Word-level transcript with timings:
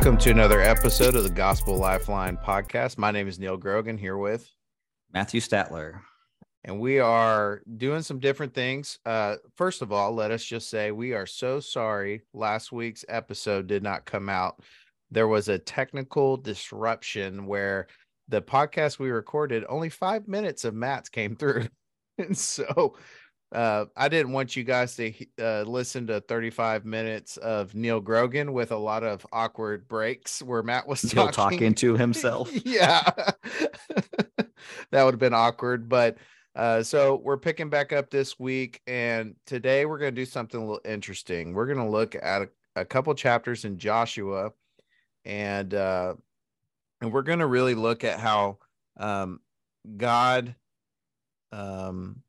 Welcome 0.00 0.16
to 0.16 0.30
another 0.30 0.62
episode 0.62 1.14
of 1.14 1.24
the 1.24 1.28
Gospel 1.28 1.76
Lifeline 1.76 2.38
podcast. 2.38 2.96
My 2.96 3.10
name 3.10 3.28
is 3.28 3.38
Neil 3.38 3.58
Grogan 3.58 3.98
here 3.98 4.16
with 4.16 4.50
Matthew 5.12 5.42
Statler. 5.42 6.00
And 6.64 6.80
we 6.80 7.00
are 7.00 7.60
doing 7.76 8.00
some 8.00 8.18
different 8.18 8.54
things. 8.54 8.98
Uh, 9.04 9.36
first 9.58 9.82
of 9.82 9.92
all, 9.92 10.14
let 10.14 10.30
us 10.30 10.42
just 10.42 10.70
say 10.70 10.90
we 10.90 11.12
are 11.12 11.26
so 11.26 11.60
sorry 11.60 12.22
last 12.32 12.72
week's 12.72 13.04
episode 13.10 13.66
did 13.66 13.82
not 13.82 14.06
come 14.06 14.30
out. 14.30 14.62
There 15.10 15.28
was 15.28 15.50
a 15.50 15.58
technical 15.58 16.38
disruption 16.38 17.44
where 17.44 17.86
the 18.26 18.40
podcast 18.40 18.98
we 18.98 19.10
recorded, 19.10 19.66
only 19.68 19.90
five 19.90 20.26
minutes 20.26 20.64
of 20.64 20.72
Matt's 20.72 21.10
came 21.10 21.36
through. 21.36 21.66
and 22.18 22.36
so 22.36 22.96
uh, 23.52 23.86
I 23.96 24.08
didn't 24.08 24.32
want 24.32 24.54
you 24.54 24.62
guys 24.62 24.94
to 24.96 25.12
uh, 25.40 25.62
listen 25.62 26.06
to 26.06 26.20
35 26.20 26.84
minutes 26.84 27.36
of 27.36 27.74
Neil 27.74 28.00
Grogan 28.00 28.52
with 28.52 28.70
a 28.70 28.76
lot 28.76 29.02
of 29.02 29.26
awkward 29.32 29.88
breaks 29.88 30.40
where 30.40 30.62
Matt 30.62 30.86
was 30.86 31.02
talking, 31.02 31.32
talking 31.32 31.74
to 31.74 31.96
himself. 31.96 32.50
yeah, 32.64 33.02
that 34.92 35.04
would 35.04 35.14
have 35.14 35.18
been 35.18 35.34
awkward. 35.34 35.88
But 35.88 36.18
uh, 36.54 36.84
so 36.84 37.20
we're 37.24 37.38
picking 37.38 37.70
back 37.70 37.92
up 37.92 38.10
this 38.10 38.38
week, 38.38 38.80
and 38.86 39.34
today 39.46 39.84
we're 39.84 39.98
going 39.98 40.14
to 40.14 40.20
do 40.20 40.26
something 40.26 40.60
a 40.60 40.64
little 40.64 40.80
interesting. 40.84 41.52
We're 41.52 41.66
going 41.66 41.78
to 41.78 41.90
look 41.90 42.14
at 42.14 42.42
a, 42.42 42.48
a, 42.76 42.84
couple 42.84 43.12
chapters 43.14 43.64
in 43.64 43.78
Joshua, 43.78 44.50
and 45.24 45.74
uh, 45.74 46.14
and 47.00 47.12
we're 47.12 47.22
going 47.22 47.40
to 47.40 47.46
really 47.46 47.74
look 47.74 48.04
at 48.04 48.20
how 48.20 48.58
um, 48.96 49.40
God 49.96 50.54
um, 51.50 52.22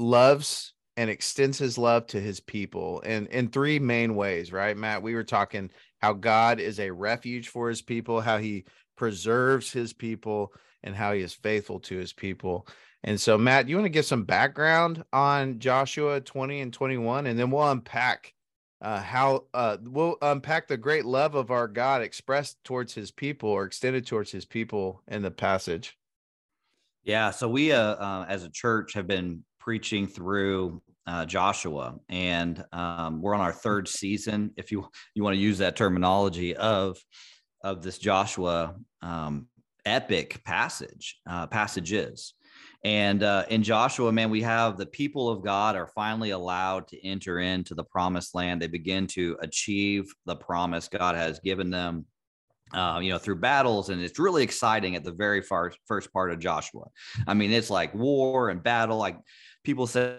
loves 0.00 0.72
and 0.96 1.08
extends 1.08 1.58
his 1.58 1.78
love 1.78 2.06
to 2.08 2.20
his 2.20 2.40
people 2.40 3.00
in 3.00 3.26
in 3.28 3.48
three 3.48 3.78
main 3.78 4.14
ways 4.16 4.52
right 4.52 4.76
matt? 4.76 5.02
We 5.02 5.14
were 5.14 5.24
talking 5.24 5.70
how 6.00 6.14
god 6.14 6.58
is 6.58 6.80
a 6.80 6.90
refuge 6.90 7.48
for 7.48 7.68
his 7.68 7.82
people 7.82 8.20
how 8.20 8.38
he 8.38 8.64
preserves 8.96 9.70
his 9.70 9.92
people 9.92 10.52
and 10.82 10.96
how 10.96 11.12
he 11.12 11.20
is 11.20 11.34
faithful 11.34 11.80
to 11.80 11.96
his 11.96 12.12
people. 12.12 12.66
And 13.04 13.20
so 13.20 13.38
matt 13.38 13.68
you 13.68 13.76
want 13.76 13.84
to 13.84 13.90
give 13.90 14.04
some 14.06 14.24
background 14.24 15.04
on 15.12 15.58
joshua 15.58 16.20
20 16.20 16.60
and 16.60 16.72
21 16.72 17.26
and 17.26 17.38
then 17.38 17.50
we'll 17.50 17.70
unpack 17.70 18.34
uh, 18.82 19.00
how 19.00 19.44
uh, 19.52 19.76
we'll 19.82 20.16
unpack 20.22 20.66
the 20.66 20.76
great 20.76 21.04
love 21.04 21.34
of 21.34 21.50
our 21.50 21.68
god 21.68 22.02
expressed 22.02 22.56
towards 22.64 22.94
his 22.94 23.10
people 23.10 23.50
or 23.50 23.64
extended 23.64 24.06
towards 24.06 24.32
his 24.32 24.46
people 24.46 25.02
in 25.08 25.20
the 25.22 25.30
passage. 25.30 25.98
Yeah 27.04 27.30
so 27.30 27.48
we 27.48 27.72
uh, 27.72 27.94
uh 27.94 28.26
as 28.28 28.44
a 28.44 28.50
church 28.50 28.94
have 28.94 29.06
been 29.06 29.44
preaching 29.60 30.06
through 30.06 30.82
uh, 31.06 31.24
Joshua, 31.26 31.96
and 32.08 32.64
um, 32.72 33.22
we're 33.22 33.34
on 33.34 33.40
our 33.40 33.52
third 33.52 33.88
season, 33.88 34.52
if 34.56 34.72
you 34.72 34.88
you 35.14 35.22
want 35.22 35.34
to 35.34 35.40
use 35.40 35.58
that 35.58 35.76
terminology 35.76 36.56
of 36.56 36.98
of 37.62 37.82
this 37.82 37.98
Joshua 37.98 38.74
um, 39.02 39.46
epic 39.84 40.42
passage 40.44 41.20
uh, 41.28 41.46
passages. 41.46 42.34
And 42.82 43.22
uh, 43.22 43.44
in 43.50 43.62
Joshua, 43.62 44.10
man, 44.10 44.30
we 44.30 44.40
have 44.40 44.78
the 44.78 44.86
people 44.86 45.28
of 45.28 45.44
God 45.44 45.76
are 45.76 45.88
finally 45.88 46.30
allowed 46.30 46.88
to 46.88 47.06
enter 47.06 47.40
into 47.40 47.74
the 47.74 47.84
promised 47.84 48.34
land. 48.34 48.62
They 48.62 48.68
begin 48.68 49.06
to 49.08 49.36
achieve 49.42 50.10
the 50.24 50.36
promise 50.36 50.88
God 50.88 51.14
has 51.14 51.40
given 51.40 51.70
them 51.70 52.06
uh, 52.72 53.00
you 53.02 53.10
know, 53.10 53.18
through 53.18 53.36
battles, 53.36 53.88
and 53.88 54.00
it's 54.00 54.18
really 54.18 54.42
exciting 54.42 54.96
at 54.96 55.04
the 55.04 55.12
very 55.12 55.42
far, 55.42 55.72
first 55.86 56.12
part 56.12 56.30
of 56.30 56.38
Joshua. 56.38 56.84
I 57.26 57.34
mean, 57.34 57.52
it's 57.52 57.70
like 57.70 57.94
war 57.94 58.50
and 58.50 58.62
battle. 58.62 58.98
Like 58.98 59.18
people 59.64 59.86
say, 59.86 60.18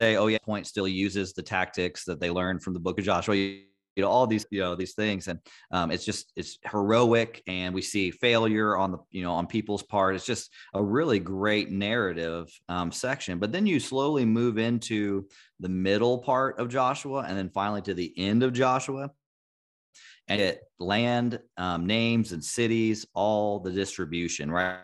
oh 0.00 0.28
yeah, 0.28 0.38
point 0.44 0.66
still 0.66 0.88
uses 0.88 1.32
the 1.32 1.42
tactics 1.42 2.04
that 2.04 2.20
they 2.20 2.30
learned 2.30 2.62
from 2.62 2.74
the 2.74 2.80
book 2.80 2.98
of 2.98 3.04
Joshua. 3.04 3.34
You, 3.34 3.62
you 3.96 4.02
know, 4.02 4.10
all 4.10 4.28
these, 4.28 4.46
you 4.52 4.60
know, 4.60 4.76
these 4.76 4.94
things. 4.94 5.26
And 5.26 5.40
um, 5.72 5.90
it's 5.90 6.04
just, 6.04 6.32
it's 6.36 6.56
heroic. 6.70 7.42
And 7.48 7.74
we 7.74 7.82
see 7.82 8.12
failure 8.12 8.76
on 8.76 8.92
the, 8.92 8.98
you 9.10 9.24
know, 9.24 9.32
on 9.32 9.48
people's 9.48 9.82
part. 9.82 10.14
It's 10.14 10.24
just 10.24 10.52
a 10.72 10.80
really 10.80 11.18
great 11.18 11.72
narrative 11.72 12.46
um, 12.68 12.92
section. 12.92 13.40
But 13.40 13.50
then 13.50 13.66
you 13.66 13.80
slowly 13.80 14.24
move 14.24 14.56
into 14.56 15.26
the 15.58 15.68
middle 15.68 16.18
part 16.18 16.60
of 16.60 16.68
Joshua 16.68 17.24
and 17.26 17.36
then 17.36 17.50
finally 17.50 17.82
to 17.82 17.94
the 17.94 18.14
end 18.16 18.44
of 18.44 18.52
Joshua 18.52 19.10
and 20.28 20.40
it 20.40 20.60
land 20.78 21.40
um, 21.56 21.86
names 21.86 22.32
and 22.32 22.44
cities, 22.44 23.06
all 23.14 23.58
the 23.60 23.72
distribution, 23.72 24.50
right? 24.50 24.78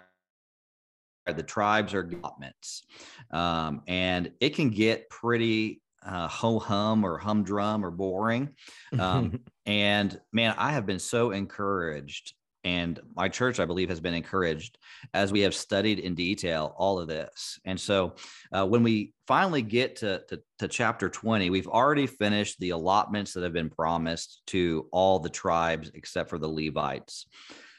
the 1.33 1.43
tribes 1.43 1.95
are 1.95 2.03
allotments. 2.03 2.83
Um, 3.31 3.83
and 3.87 4.31
it 4.41 4.55
can 4.55 4.69
get 4.71 5.09
pretty 5.09 5.81
uh, 6.05 6.29
ho 6.29 6.59
hum 6.59 7.05
or 7.05 7.19
humdrum 7.19 7.85
or 7.85 7.91
boring. 7.91 8.51
Um, 8.99 9.41
and 9.67 10.21
man, 10.33 10.55
I 10.59 10.73
have 10.73 10.87
been 10.87 10.99
so 10.99 11.31
encouraged. 11.31 12.35
And 12.65 12.99
my 13.15 13.29
church, 13.29 13.61
I 13.61 13.67
believe, 13.67 13.91
has 13.91 14.01
been 14.01 14.15
encouraged 14.15 14.79
as 15.13 15.33
we 15.33 15.41
have 15.41 15.55
studied 15.55 15.99
in 15.99 16.15
detail 16.15 16.75
all 16.79 16.99
of 16.99 17.09
this. 17.09 17.61
And 17.65 17.79
so, 17.79 18.15
uh, 18.53 18.67
when 18.67 18.83
we 18.83 19.13
finally 19.27 19.63
get 19.63 19.97
to, 19.97 20.23
to, 20.29 20.41
to 20.61 20.69
chapter 20.69 21.11
20, 21.11 21.51
we've 21.51 21.69
already 21.69 22.07
finished 22.07 22.59
the 22.59 22.71
allotments 22.71 23.35
that 23.35 23.43
have 23.43 23.53
been 23.53 23.71
promised 23.71 24.43
to 24.49 24.89
all 24.91 25.19
the 25.19 25.29
tribes 25.29 25.91
except 25.95 26.31
for 26.31 26.39
the 26.39 26.49
Levites. 26.49 27.27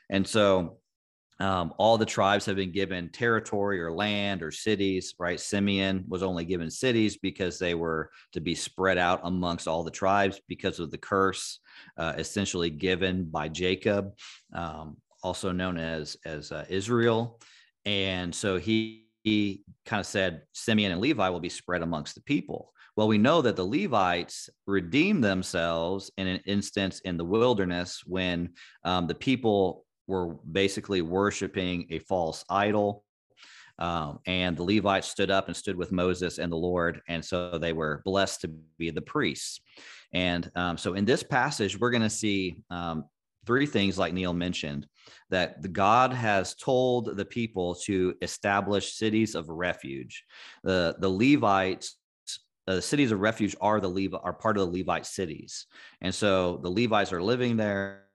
And 0.09 0.27
so, 0.27 0.77
um, 1.39 1.73
all 1.77 1.97
the 1.97 2.05
tribes 2.05 2.45
have 2.45 2.55
been 2.55 2.71
given 2.71 3.09
territory 3.09 3.81
or 3.81 3.91
land 3.91 4.41
or 4.41 4.51
cities, 4.51 5.13
right? 5.19 5.39
Simeon 5.39 6.05
was 6.07 6.23
only 6.23 6.45
given 6.45 6.71
cities 6.71 7.17
because 7.17 7.59
they 7.59 7.75
were 7.75 8.09
to 8.31 8.39
be 8.39 8.55
spread 8.55 8.97
out 8.97 9.19
amongst 9.23 9.67
all 9.67 9.83
the 9.83 9.91
tribes 9.91 10.39
because 10.47 10.79
of 10.79 10.91
the 10.91 10.97
curse 10.97 11.59
uh, 11.97 12.13
essentially 12.17 12.69
given 12.69 13.25
by 13.25 13.49
Jacob, 13.49 14.13
um, 14.53 14.97
also 15.23 15.51
known 15.51 15.77
as, 15.77 16.15
as 16.25 16.51
uh, 16.51 16.65
Israel. 16.69 17.39
And 17.85 18.33
so 18.33 18.57
he, 18.57 19.07
he 19.23 19.63
kind 19.85 19.99
of 19.99 20.05
said 20.05 20.43
Simeon 20.53 20.93
and 20.93 21.01
Levi 21.01 21.27
will 21.29 21.39
be 21.41 21.49
spread 21.49 21.81
amongst 21.81 22.15
the 22.15 22.21
people. 22.21 22.71
Well, 22.95 23.09
we 23.09 23.17
know 23.17 23.41
that 23.41 23.57
the 23.57 23.65
Levites 23.65 24.49
redeemed 24.67 25.21
themselves 25.21 26.09
in 26.17 26.27
an 26.27 26.39
instance 26.45 27.01
in 27.01 27.17
the 27.17 27.25
wilderness 27.25 28.03
when 28.05 28.53
um, 28.85 29.07
the 29.07 29.15
people 29.15 29.84
were 30.07 30.35
basically 30.51 31.01
worshiping 31.01 31.87
a 31.89 31.99
false 31.99 32.43
idol. 32.49 33.03
Um, 33.77 34.19
and 34.25 34.55
the 34.55 34.63
Levites 34.63 35.09
stood 35.09 35.29
up 35.29 35.47
and 35.47 35.55
stood 35.55 35.75
with 35.75 35.91
Moses 35.91 36.37
and 36.37 36.51
the 36.51 36.57
Lord. 36.57 37.01
And 37.09 37.23
so 37.23 37.57
they 37.57 37.73
were 37.73 38.01
blessed 38.05 38.41
to 38.41 38.47
be 38.77 38.89
the 38.89 39.01
priests. 39.01 39.59
And 40.13 40.49
um, 40.55 40.77
so 40.77 40.93
in 40.93 41.03
this 41.03 41.23
passage, 41.23 41.77
we're 41.77 41.89
going 41.89 42.01
to 42.01 42.09
see 42.09 42.55
um, 42.69 43.05
three 43.45 43.65
things, 43.65 43.97
like 43.97 44.13
Neil 44.13 44.33
mentioned, 44.33 44.87
that 45.29 45.73
God 45.73 46.13
has 46.13 46.55
told 46.55 47.17
the 47.17 47.25
people 47.25 47.75
to 47.85 48.15
establish 48.21 48.93
cities 48.93 49.35
of 49.35 49.49
refuge. 49.49 50.23
The, 50.63 50.95
the 50.99 51.09
Levites 51.09 51.97
the 52.67 52.81
cities 52.81 53.11
of 53.11 53.19
refuge 53.19 53.55
are 53.61 53.79
the 53.79 53.87
Levi 53.87 54.17
are 54.17 54.33
part 54.33 54.57
of 54.57 54.65
the 54.65 54.79
Levite 54.79 55.05
cities. 55.05 55.67
And 56.01 56.13
so 56.13 56.57
the 56.63 56.69
Levites 56.69 57.13
are 57.13 57.21
living 57.21 57.57
there. 57.57 58.05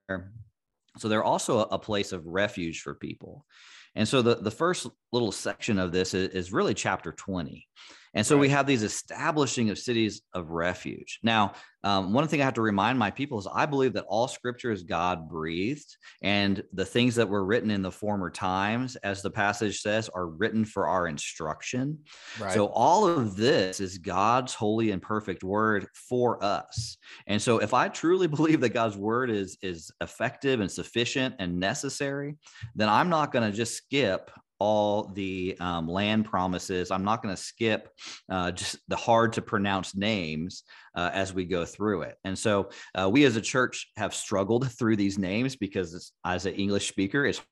So 1.01 1.09
they're 1.09 1.25
also 1.25 1.61
a 1.61 1.79
place 1.79 2.13
of 2.13 2.27
refuge 2.27 2.83
for 2.83 2.95
people. 2.95 3.47
And 3.95 4.07
so 4.07 4.23
the, 4.23 4.37
the 4.37 4.51
first 4.51 4.87
little 5.13 5.33
section 5.33 5.79
of 5.79 5.93
this 5.93 6.15
is, 6.15 6.29
is 6.29 6.53
really 6.53 6.75
chapter 6.75 7.13
20. 7.13 7.67
And 8.15 8.27
so 8.27 8.37
right. 8.37 8.43
we 8.43 8.49
have 8.49 8.67
these 8.67 8.83
establishing 8.83 9.71
of 9.71 9.79
cities 9.79 10.23
of 10.35 10.51
refuge. 10.51 11.21
Now, 11.23 11.53
um, 11.83 12.13
one 12.13 12.27
thing 12.29 12.43
I 12.43 12.45
have 12.45 12.55
to 12.55 12.63
remind 12.63 12.99
my 12.99 13.11
people 13.11 13.39
is 13.39 13.49
I 13.53 13.65
believe 13.67 13.95
that 13.95 14.05
all 14.09 14.29
scripture 14.29 14.71
is 14.71 14.83
God 14.83 15.29
breathed, 15.29 15.97
and 16.23 16.63
the 16.73 16.85
things 16.85 17.15
that 17.15 17.29
were 17.29 17.45
written 17.45 17.71
in 17.71 17.83
the 17.83 17.91
former 17.91 18.31
times, 18.31 18.97
as 18.97 19.23
the 19.23 19.31
passage 19.31 19.81
says, 19.81 20.11
are 20.11 20.27
written 20.27 20.65
for 20.65 20.89
our 20.89 21.07
instruction. 21.07 21.99
Right. 22.39 22.53
So 22.53 22.67
all 22.67 23.07
of 23.07 23.37
this 23.37 23.81
is 23.81 23.97
God's 23.97 24.53
holy 24.53 24.91
and 24.91 25.01
perfect 25.01 25.43
word 25.43 25.87
for 25.95 26.43
us. 26.45 26.99
And 27.27 27.41
so 27.41 27.59
if 27.59 27.73
I 27.73 27.89
truly 27.89 28.27
believe 28.41 28.61
that 28.61 28.71
God's 28.71 28.97
word 28.97 29.31
is, 29.31 29.57
is 29.63 29.91
effective 30.01 30.61
and 30.61 30.71
sufficient 30.71 31.37
and 31.39 31.59
necessary, 31.59 32.37
then 32.75 32.89
I'm 32.89 33.09
not 33.09 33.33
going 33.33 33.51
to 33.51 33.57
just 33.57 33.75
skip 33.75 34.31
all 34.61 35.05
the 35.15 35.57
um, 35.59 35.89
land 35.89 36.27
promises. 36.27 36.91
I'm 36.91 37.05
not 37.05 37.23
going 37.23 37.35
to 37.35 37.43
skip 37.43 37.89
uh, 38.29 38.53
just 38.53 38.77
the 38.89 38.97
hard 38.97 39.33
to 39.33 39.43
pronounce 39.43 39.97
names 39.97 40.63
uh, 40.95 41.11
as 41.13 41.33
we 41.33 41.47
go 41.47 41.65
through 41.65 42.03
it. 42.03 42.17
And 42.25 42.39
so 42.39 42.71
uh, 42.95 43.09
we 43.11 43.25
as 43.25 43.37
a 43.37 43.41
church 43.41 43.91
have 43.97 44.15
struggled 44.15 44.71
through 44.71 44.97
these 44.97 45.19
names 45.19 45.57
because 45.57 46.13
as 46.25 46.47
an 46.47 46.55
English 46.55 46.89
speaker, 46.89 47.25
it's 47.25 47.43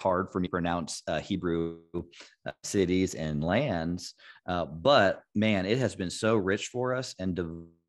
hard 0.00 0.30
for 0.30 0.40
me 0.40 0.48
to 0.48 0.50
pronounce 0.50 1.02
uh, 1.06 1.20
Hebrew 1.20 1.78
uh, 1.94 2.52
cities 2.64 3.14
and 3.14 3.44
lands. 3.44 4.14
Uh, 4.46 4.64
but 4.64 5.22
man, 5.34 5.66
it 5.66 5.78
has 5.78 5.94
been 5.94 6.10
so 6.10 6.36
rich 6.36 6.68
for 6.68 6.94
us 6.94 7.14
and 7.18 7.34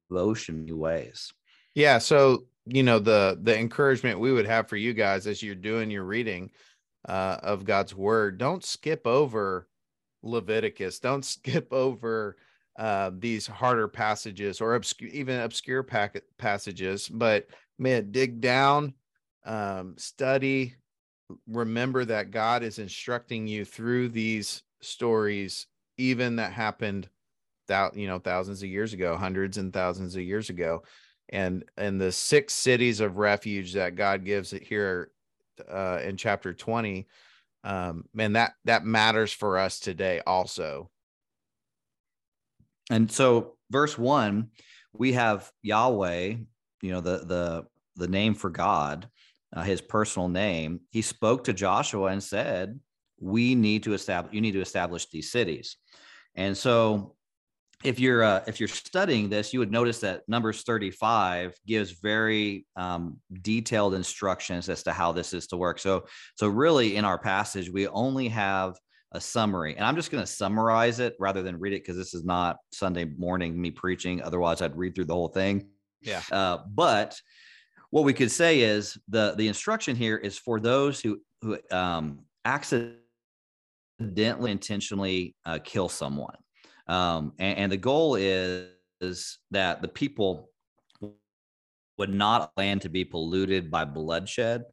devotion 0.09 0.67
ways. 0.77 1.31
Yeah. 1.73 1.99
So, 1.99 2.47
you 2.65 2.83
know, 2.83 2.99
the, 2.99 3.39
the 3.41 3.57
encouragement 3.57 4.19
we 4.19 4.33
would 4.33 4.45
have 4.45 4.67
for 4.67 4.75
you 4.75 4.93
guys 4.93 5.25
as 5.25 5.41
you're 5.41 5.55
doing 5.55 5.89
your 5.89 6.03
reading 6.03 6.51
uh, 7.07 7.37
of 7.41 7.65
God's 7.65 7.95
word. 7.95 8.37
Don't 8.37 8.63
skip 8.63 9.05
over 9.05 9.67
Leviticus. 10.23 10.99
Don't 10.99 11.25
skip 11.25 11.71
over 11.71 12.37
uh, 12.77 13.11
these 13.17 13.47
harder 13.47 13.87
passages 13.87 14.61
or 14.61 14.75
obscure, 14.75 15.09
even 15.11 15.41
obscure 15.41 15.83
passages. 16.37 17.07
But 17.09 17.47
man, 17.77 18.11
dig 18.11 18.41
down 18.41 18.93
um, 19.45 19.95
study, 19.97 20.75
remember 21.47 22.05
that 22.05 22.31
God 22.31 22.63
is 22.63 22.79
instructing 22.79 23.47
you 23.47 23.65
through 23.65 24.09
these 24.09 24.63
stories, 24.81 25.67
even 25.97 26.37
that 26.37 26.53
happened 26.53 27.09
that 27.67 27.95
you 27.95 28.07
know 28.07 28.19
thousands 28.19 28.63
of 28.63 28.69
years 28.69 28.93
ago, 28.93 29.15
hundreds 29.15 29.57
and 29.57 29.71
thousands 29.73 30.15
of 30.15 30.21
years 30.21 30.49
ago, 30.49 30.83
and 31.29 31.63
and 31.77 31.99
the 31.99 32.11
six 32.11 32.53
cities 32.53 32.99
of 32.99 33.17
refuge 33.17 33.73
that 33.73 33.95
God 33.95 34.25
gives 34.25 34.53
it 34.53 34.63
here 34.63 35.11
uh, 35.69 35.99
in 36.03 36.17
chapter 36.17 36.53
twenty, 36.53 37.07
um, 37.63 38.05
man, 38.13 38.33
that 38.33 38.53
that 38.65 38.85
matters 38.85 39.31
for 39.31 39.57
us 39.57 39.79
today 39.79 40.21
also. 40.25 40.89
And 42.89 43.11
so, 43.11 43.57
verse 43.69 43.97
one, 43.97 44.49
we 44.93 45.13
have 45.13 45.51
Yahweh, 45.61 46.35
you 46.81 46.91
know 46.91 47.01
the 47.01 47.19
the 47.19 47.65
the 47.95 48.07
name 48.07 48.33
for 48.33 48.49
God, 48.49 49.09
uh, 49.53 49.63
his 49.63 49.81
personal 49.81 50.29
name. 50.29 50.81
He 50.91 51.01
spoke 51.01 51.43
to 51.45 51.53
Joshua 51.53 52.07
and 52.07 52.23
said, 52.23 52.79
"We 53.19 53.55
need 53.55 53.83
to 53.83 53.93
establish. 53.93 54.33
You 54.33 54.41
need 54.41 54.53
to 54.53 54.61
establish 54.61 55.09
these 55.09 55.31
cities." 55.31 55.77
And 56.35 56.57
so 56.57 57.15
if 57.83 57.99
you're 57.99 58.23
uh, 58.23 58.43
if 58.47 58.59
you're 58.59 58.69
studying 58.69 59.29
this, 59.29 59.53
you 59.53 59.59
would 59.59 59.71
notice 59.71 59.99
that 60.01 60.21
Numbers 60.27 60.63
35 60.63 61.55
gives 61.65 61.91
very 61.91 62.65
um, 62.75 63.19
detailed 63.41 63.93
instructions 63.93 64.69
as 64.69 64.83
to 64.83 64.91
how 64.91 65.11
this 65.11 65.33
is 65.33 65.47
to 65.47 65.57
work. 65.57 65.79
So 65.79 66.05
so 66.35 66.47
really 66.47 66.95
in 66.95 67.05
our 67.05 67.17
passage, 67.17 67.69
we 67.69 67.87
only 67.87 68.27
have 68.29 68.75
a 69.13 69.19
summary, 69.19 69.75
and 69.75 69.85
I'm 69.85 69.95
just 69.95 70.11
going 70.11 70.23
to 70.23 70.31
summarize 70.31 70.99
it 70.99 71.15
rather 71.19 71.41
than 71.41 71.59
read 71.59 71.73
it 71.73 71.83
because 71.83 71.97
this 71.97 72.13
is 72.13 72.23
not 72.23 72.57
Sunday 72.71 73.05
morning 73.05 73.59
me 73.59 73.71
preaching. 73.71 74.21
Otherwise, 74.21 74.61
I'd 74.61 74.77
read 74.77 74.95
through 74.95 75.05
the 75.05 75.13
whole 75.13 75.29
thing. 75.29 75.67
Yeah. 76.01 76.21
Uh, 76.31 76.59
but 76.73 77.19
what 77.89 78.05
we 78.05 78.13
could 78.13 78.31
say 78.31 78.61
is 78.61 78.97
the 79.09 79.33
the 79.37 79.47
instruction 79.47 79.95
here 79.95 80.17
is 80.17 80.37
for 80.37 80.59
those 80.59 81.01
who 81.01 81.19
who 81.41 81.57
um, 81.71 82.19
accidentally 82.45 83.01
intentionally 84.51 85.35
uh, 85.45 85.59
kill 85.63 85.89
someone 85.89 86.35
um, 86.87 87.33
and, 87.39 87.57
and, 87.57 87.71
the 87.71 87.77
goal 87.77 88.15
is, 88.15 88.67
that 89.49 89.81
the 89.81 89.87
people 89.87 90.49
would 91.97 92.13
not 92.13 92.51
land 92.55 92.81
to 92.81 92.89
be 92.89 93.03
polluted 93.03 93.71
by 93.71 93.83
bloodshed. 93.83 94.63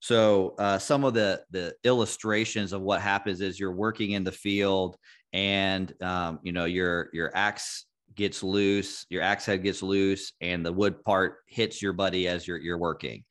So 0.00 0.54
uh, 0.58 0.78
some 0.78 1.04
of 1.04 1.14
the 1.14 1.42
the 1.50 1.74
illustrations 1.84 2.72
of 2.72 2.80
what 2.80 3.00
happens 3.00 3.40
is 3.40 3.60
you're 3.60 3.70
working 3.70 4.12
in 4.12 4.24
the 4.24 4.32
field, 4.32 4.96
and 5.32 5.92
um, 6.02 6.40
you 6.42 6.52
know 6.52 6.64
your 6.64 7.10
your 7.12 7.30
axe 7.36 7.86
gets 8.14 8.42
loose, 8.42 9.06
your 9.10 9.22
axe 9.22 9.46
head 9.46 9.62
gets 9.62 9.82
loose, 9.82 10.32
and 10.40 10.66
the 10.66 10.72
wood 10.72 11.04
part 11.04 11.38
hits 11.46 11.80
your 11.80 11.92
buddy 11.92 12.26
as 12.26 12.48
you're 12.48 12.58
you're 12.58 12.78
working 12.78 13.24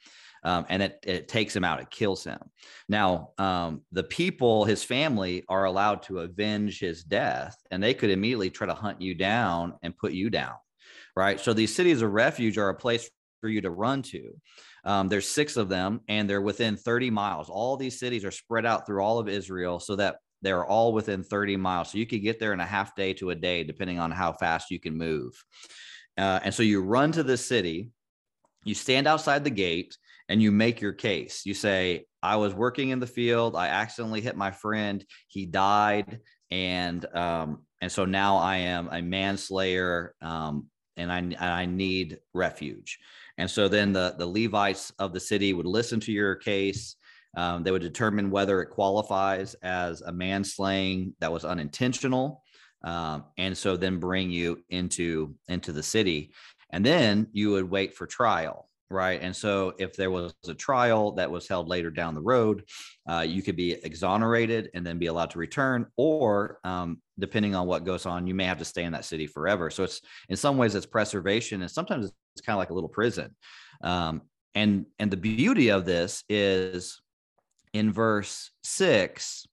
um, 0.44 0.66
and 0.70 0.82
it, 0.82 1.00
it 1.04 1.28
takes 1.28 1.56
him 1.56 1.64
out, 1.64 1.82
it 1.82 1.90
kills 1.90 2.24
him. 2.24 2.40
Now, 2.88 3.32
um, 3.38 3.82
the 3.92 4.04
people, 4.04 4.66
his 4.66 4.84
family, 4.84 5.44
are 5.50 5.66
allowed 5.66 6.04
to 6.04 6.20
avenge 6.20 6.80
his 6.80 7.04
death, 7.04 7.56
and 7.72 7.82
they 7.82 7.94
could 7.94 8.10
immediately 8.10 8.50
try 8.50 8.68
to 8.68 8.74
hunt 8.74 9.02
you 9.02 9.16
down 9.16 9.74
and 9.84 9.98
put 9.98 10.14
you 10.14 10.30
down, 10.30 10.56
right? 11.16 11.40
So 11.40 11.54
these 11.54 11.76
cities 11.76 12.02
of 12.02 12.12
refuge 12.12 12.58
are 12.58 12.70
a 12.70 12.76
place 12.76 13.10
for 13.42 13.50
you 13.50 13.62
to 13.62 13.72
run 13.72 14.02
to. 14.04 14.34
Um, 14.86 15.08
there's 15.08 15.28
six 15.28 15.58
of 15.58 15.70
them, 15.70 16.02
and 16.08 16.30
they're 16.30 16.42
within 16.42 16.78
30 16.78 17.10
miles. 17.10 17.50
All 17.50 17.78
these 17.78 18.00
cities 18.00 18.24
are 18.26 18.32
spread 18.32 18.66
out 18.66 18.86
through 18.86 19.04
all 19.04 19.20
of 19.20 19.28
Israel, 19.28 19.80
so 19.80 19.96
that 19.98 20.18
they're 20.42 20.66
all 20.66 20.94
within 20.94 21.24
30 21.24 21.58
miles. 21.58 21.92
So 21.92 21.98
you 21.98 22.06
could 22.06 22.24
get 22.24 22.40
there 22.40 22.54
in 22.54 22.60
a 22.60 22.66
half 22.66 22.96
day 22.96 23.14
to 23.16 23.32
a 23.32 23.36
day, 23.36 23.64
depending 23.64 24.00
on 24.00 24.12
how 24.12 24.34
fast 24.34 24.72
you 24.72 24.80
can 24.80 24.98
move. 24.98 25.34
Uh, 26.18 26.40
and 26.44 26.54
so 26.54 26.64
you 26.64 26.82
run 26.82 27.12
to 27.14 27.24
the 27.24 27.38
city, 27.38 27.90
you 28.64 28.76
stand 28.76 29.08
outside 29.08 29.44
the 29.44 29.50
gate, 29.50 29.98
and 30.30 30.42
you 30.42 30.52
make 30.52 30.80
your 30.80 30.94
case. 30.94 31.46
You 31.46 31.56
say, 31.56 32.06
I 32.22 32.36
was 32.38 32.54
working 32.54 32.90
in 32.90 33.00
the 33.00 33.08
field, 33.08 33.56
I 33.56 33.68
accidentally 33.68 34.22
hit 34.22 34.38
my 34.38 34.52
friend, 34.52 35.04
he 35.28 35.46
died, 35.46 36.20
and 36.52 37.06
um, 37.16 37.64
and 37.82 37.92
so 37.92 38.06
now 38.06 38.38
I 38.38 38.58
am 38.58 38.90
a 38.92 39.02
manslayer, 39.02 40.16
um, 40.22 40.68
and 40.96 41.12
I 41.12 41.62
I 41.62 41.66
need 41.66 42.20
refuge. 42.34 43.00
And 43.38 43.50
so 43.50 43.68
then 43.68 43.92
the 43.92 44.16
the 44.18 44.28
Levites 44.28 44.94
of 45.00 45.14
the 45.14 45.20
city 45.20 45.54
would 45.54 45.66
listen 45.66 46.00
to 46.02 46.12
your 46.12 46.36
case. 46.36 46.96
Um, 47.38 47.64
they 47.64 47.72
would 47.72 47.82
determine 47.82 48.32
whether 48.32 48.62
it 48.62 48.72
qualifies 48.72 49.54
as 49.56 50.02
a 50.02 50.12
manslaying 50.12 51.14
that 51.20 51.32
was 51.32 51.46
unintentional, 51.46 52.44
um, 52.84 53.26
and 53.38 53.58
so 53.58 53.78
then 53.78 54.00
bring 54.00 54.30
you 54.30 54.64
into 54.70 55.36
into 55.48 55.72
the 55.72 55.84
city, 55.84 56.34
and 56.72 56.86
then 56.86 57.28
you 57.32 57.52
would 57.52 57.70
wait 57.70 57.96
for 57.96 58.06
trial 58.06 58.69
right? 58.92 59.22
And 59.22 59.36
so 59.36 59.74
if 59.78 59.96
there 59.96 60.12
was 60.12 60.34
a 60.48 60.54
trial 60.54 61.12
that 61.14 61.30
was 61.30 61.48
held 61.48 61.70
later 61.70 61.92
down 61.92 62.16
the 62.16 62.22
road, 62.22 62.64
uh, 63.08 63.26
you 63.28 63.42
could 63.42 63.56
be 63.56 63.74
exonerated 63.74 64.70
and 64.74 64.86
then 64.86 64.98
be 64.98 65.08
allowed 65.08 65.30
to 65.32 65.40
return, 65.40 65.86
or 65.96 66.60
um, 66.64 67.02
depending 67.18 67.56
on 67.56 67.68
what 67.68 67.86
goes 67.86 68.06
on, 68.06 68.28
you 68.28 68.34
may 68.34 68.46
have 68.46 68.58
to 68.58 68.66
stay 68.66 68.84
in 68.84 68.94
that 68.94 69.06
city 69.06 69.28
forever. 69.28 69.70
So 69.70 69.84
it's 69.84 70.02
in 70.30 70.36
some 70.36 70.58
ways 70.58 70.76
it's 70.76 70.86
preservation, 70.86 71.62
and 71.62 71.72
sometimes 71.72 72.12
it's 72.36 72.46
kind 72.46 72.56
of 72.56 72.60
like 72.60 72.72
a 72.72 72.74
little 72.74 72.90
prison. 72.90 73.36
Um, 73.84 74.24
and 74.56 74.86
and 74.98 75.12
the 75.12 75.18
beauty 75.18 75.70
of 75.70 75.86
this 75.86 76.24
is 76.28 77.02
in 77.74 77.92
verse 77.92 78.52
six. 78.64 79.46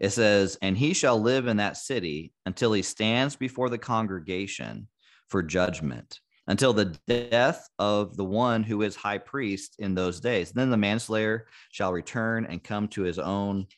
It 0.00 0.10
says, 0.10 0.56
and 0.62 0.78
he 0.78 0.94
shall 0.94 1.20
live 1.20 1.46
in 1.46 1.58
that 1.58 1.76
city 1.76 2.32
until 2.46 2.72
he 2.72 2.80
stands 2.80 3.36
before 3.36 3.68
the 3.68 3.78
congregation 3.78 4.88
for 5.28 5.42
judgment 5.42 6.20
until 6.50 6.72
the 6.72 6.96
death 7.06 7.68
of 7.78 8.16
the 8.16 8.24
one 8.24 8.64
who 8.64 8.82
is 8.82 8.96
high 8.96 9.18
priest 9.18 9.76
in 9.78 9.94
those 9.94 10.18
days. 10.18 10.50
Then 10.50 10.68
the 10.68 10.76
manslayer 10.76 11.46
shall 11.70 11.92
return 11.92 12.44
and 12.44 12.62
come 12.62 12.88
to 12.88 13.02
his 13.02 13.20
own 13.20 13.68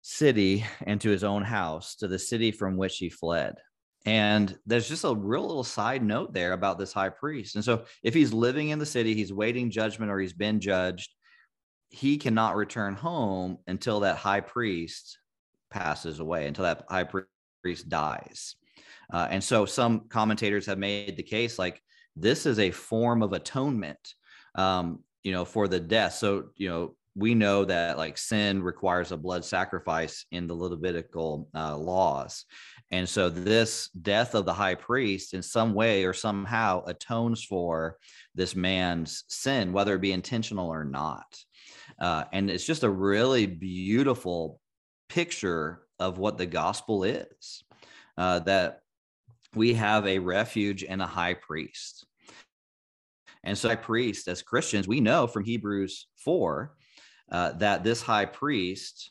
city 0.00 0.64
and 0.86 0.98
to 1.02 1.10
his 1.10 1.22
own 1.22 1.42
house, 1.42 1.96
to 1.96 2.08
the 2.08 2.18
city 2.18 2.50
from 2.50 2.78
which 2.78 2.96
he 2.96 3.10
fled. 3.10 3.56
And 4.06 4.56
there's 4.64 4.88
just 4.88 5.04
a 5.04 5.14
real 5.14 5.46
little 5.46 5.64
side 5.64 6.02
note 6.02 6.32
there 6.32 6.54
about 6.54 6.78
this 6.78 6.94
high 6.94 7.10
priest. 7.10 7.56
And 7.56 7.64
so 7.64 7.84
if 8.02 8.14
he's 8.14 8.32
living 8.32 8.70
in 8.70 8.78
the 8.78 8.86
city, 8.86 9.14
he's 9.14 9.32
waiting 9.32 9.70
judgment 9.70 10.10
or 10.10 10.18
he's 10.18 10.32
been 10.32 10.60
judged, 10.60 11.10
he 11.90 12.16
cannot 12.16 12.56
return 12.56 12.94
home 12.94 13.58
until 13.66 14.00
that 14.00 14.16
high 14.16 14.40
priest 14.40 15.18
passes 15.70 16.20
away, 16.20 16.46
until 16.46 16.64
that 16.64 16.86
high 16.88 17.06
priest 17.62 17.90
dies. 17.90 18.56
Uh, 19.12 19.28
and 19.30 19.42
so 19.42 19.66
some 19.66 20.00
commentators 20.08 20.66
have 20.66 20.78
made 20.78 21.16
the 21.16 21.22
case 21.22 21.58
like 21.58 21.82
this 22.16 22.46
is 22.46 22.58
a 22.58 22.70
form 22.70 23.22
of 23.22 23.32
atonement, 23.32 24.14
um, 24.54 25.00
you 25.22 25.32
know, 25.32 25.44
for 25.44 25.68
the 25.68 25.80
death. 25.80 26.14
So, 26.14 26.46
you 26.56 26.68
know, 26.68 26.96
we 27.14 27.34
know 27.34 27.64
that 27.64 27.96
like 27.96 28.18
sin 28.18 28.62
requires 28.62 29.10
a 29.10 29.16
blood 29.16 29.44
sacrifice 29.44 30.26
in 30.32 30.46
the 30.46 30.54
Levitical 30.54 31.48
uh, 31.54 31.76
laws. 31.76 32.44
And 32.90 33.08
so 33.08 33.30
this 33.30 33.88
death 33.88 34.34
of 34.34 34.44
the 34.44 34.52
high 34.52 34.74
priest 34.74 35.34
in 35.34 35.42
some 35.42 35.74
way 35.74 36.04
or 36.04 36.12
somehow 36.12 36.84
atones 36.84 37.42
for 37.42 37.96
this 38.34 38.54
man's 38.54 39.24
sin, 39.28 39.72
whether 39.72 39.94
it 39.94 40.00
be 40.02 40.12
intentional 40.12 40.68
or 40.68 40.84
not. 40.84 41.26
Uh, 41.98 42.24
and 42.32 42.50
it's 42.50 42.66
just 42.66 42.84
a 42.84 42.90
really 42.90 43.46
beautiful 43.46 44.60
picture 45.08 45.82
of 45.98 46.18
what 46.18 46.36
the 46.36 46.46
gospel 46.46 47.02
is. 47.04 47.64
Uh, 48.18 48.38
that 48.40 48.80
we 49.56 49.74
have 49.74 50.06
a 50.06 50.18
refuge 50.18 50.84
and 50.84 51.02
a 51.02 51.06
high 51.06 51.34
priest. 51.34 52.06
And 53.42 53.56
so, 53.56 53.68
high 53.68 53.76
priest, 53.76 54.28
as 54.28 54.42
Christians, 54.42 54.86
we 54.86 55.00
know 55.00 55.26
from 55.26 55.44
Hebrews 55.44 56.08
4 56.16 56.74
uh, 57.30 57.52
that 57.52 57.84
this 57.84 58.02
high 58.02 58.26
priest 58.26 59.10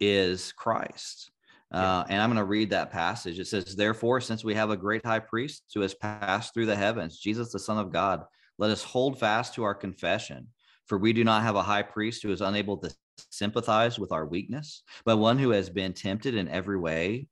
is 0.00 0.52
Christ. 0.52 1.30
Uh, 1.70 2.04
and 2.08 2.20
I'm 2.20 2.28
going 2.28 2.36
to 2.36 2.44
read 2.44 2.70
that 2.70 2.90
passage. 2.90 3.38
It 3.38 3.46
says, 3.46 3.74
Therefore, 3.76 4.20
since 4.20 4.44
we 4.44 4.54
have 4.54 4.70
a 4.70 4.76
great 4.76 5.04
high 5.06 5.20
priest 5.20 5.64
who 5.74 5.80
has 5.80 5.94
passed 5.94 6.52
through 6.52 6.66
the 6.66 6.76
heavens, 6.76 7.18
Jesus, 7.18 7.50
the 7.50 7.58
Son 7.58 7.78
of 7.78 7.92
God, 7.92 8.24
let 8.58 8.70
us 8.70 8.82
hold 8.82 9.18
fast 9.18 9.54
to 9.54 9.62
our 9.62 9.74
confession. 9.74 10.48
For 10.86 10.98
we 10.98 11.14
do 11.14 11.24
not 11.24 11.42
have 11.42 11.56
a 11.56 11.62
high 11.62 11.82
priest 11.82 12.22
who 12.22 12.32
is 12.32 12.42
unable 12.42 12.76
to 12.78 12.94
sympathize 13.30 13.98
with 13.98 14.12
our 14.12 14.26
weakness, 14.26 14.82
but 15.06 15.16
one 15.16 15.38
who 15.38 15.50
has 15.50 15.70
been 15.70 15.94
tempted 15.94 16.34
in 16.34 16.48
every 16.48 16.78
way 16.78 17.28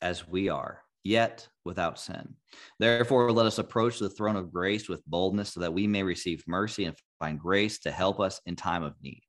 as 0.00 0.28
we 0.28 0.48
are, 0.48 0.82
yet 1.06 1.48
without 1.64 1.98
sin. 1.98 2.34
Therefore, 2.78 3.32
let 3.32 3.46
us 3.46 3.58
approach 3.58 3.98
the 3.98 4.10
throne 4.10 4.36
of 4.36 4.52
grace 4.52 4.88
with 4.88 5.06
boldness 5.06 5.52
so 5.52 5.60
that 5.60 5.72
we 5.72 5.86
may 5.86 6.02
receive 6.02 6.42
mercy 6.46 6.84
and 6.84 6.96
find 7.18 7.38
grace 7.38 7.78
to 7.80 7.90
help 7.90 8.20
us 8.20 8.40
in 8.46 8.56
time 8.56 8.82
of 8.82 8.94
need. 9.02 9.22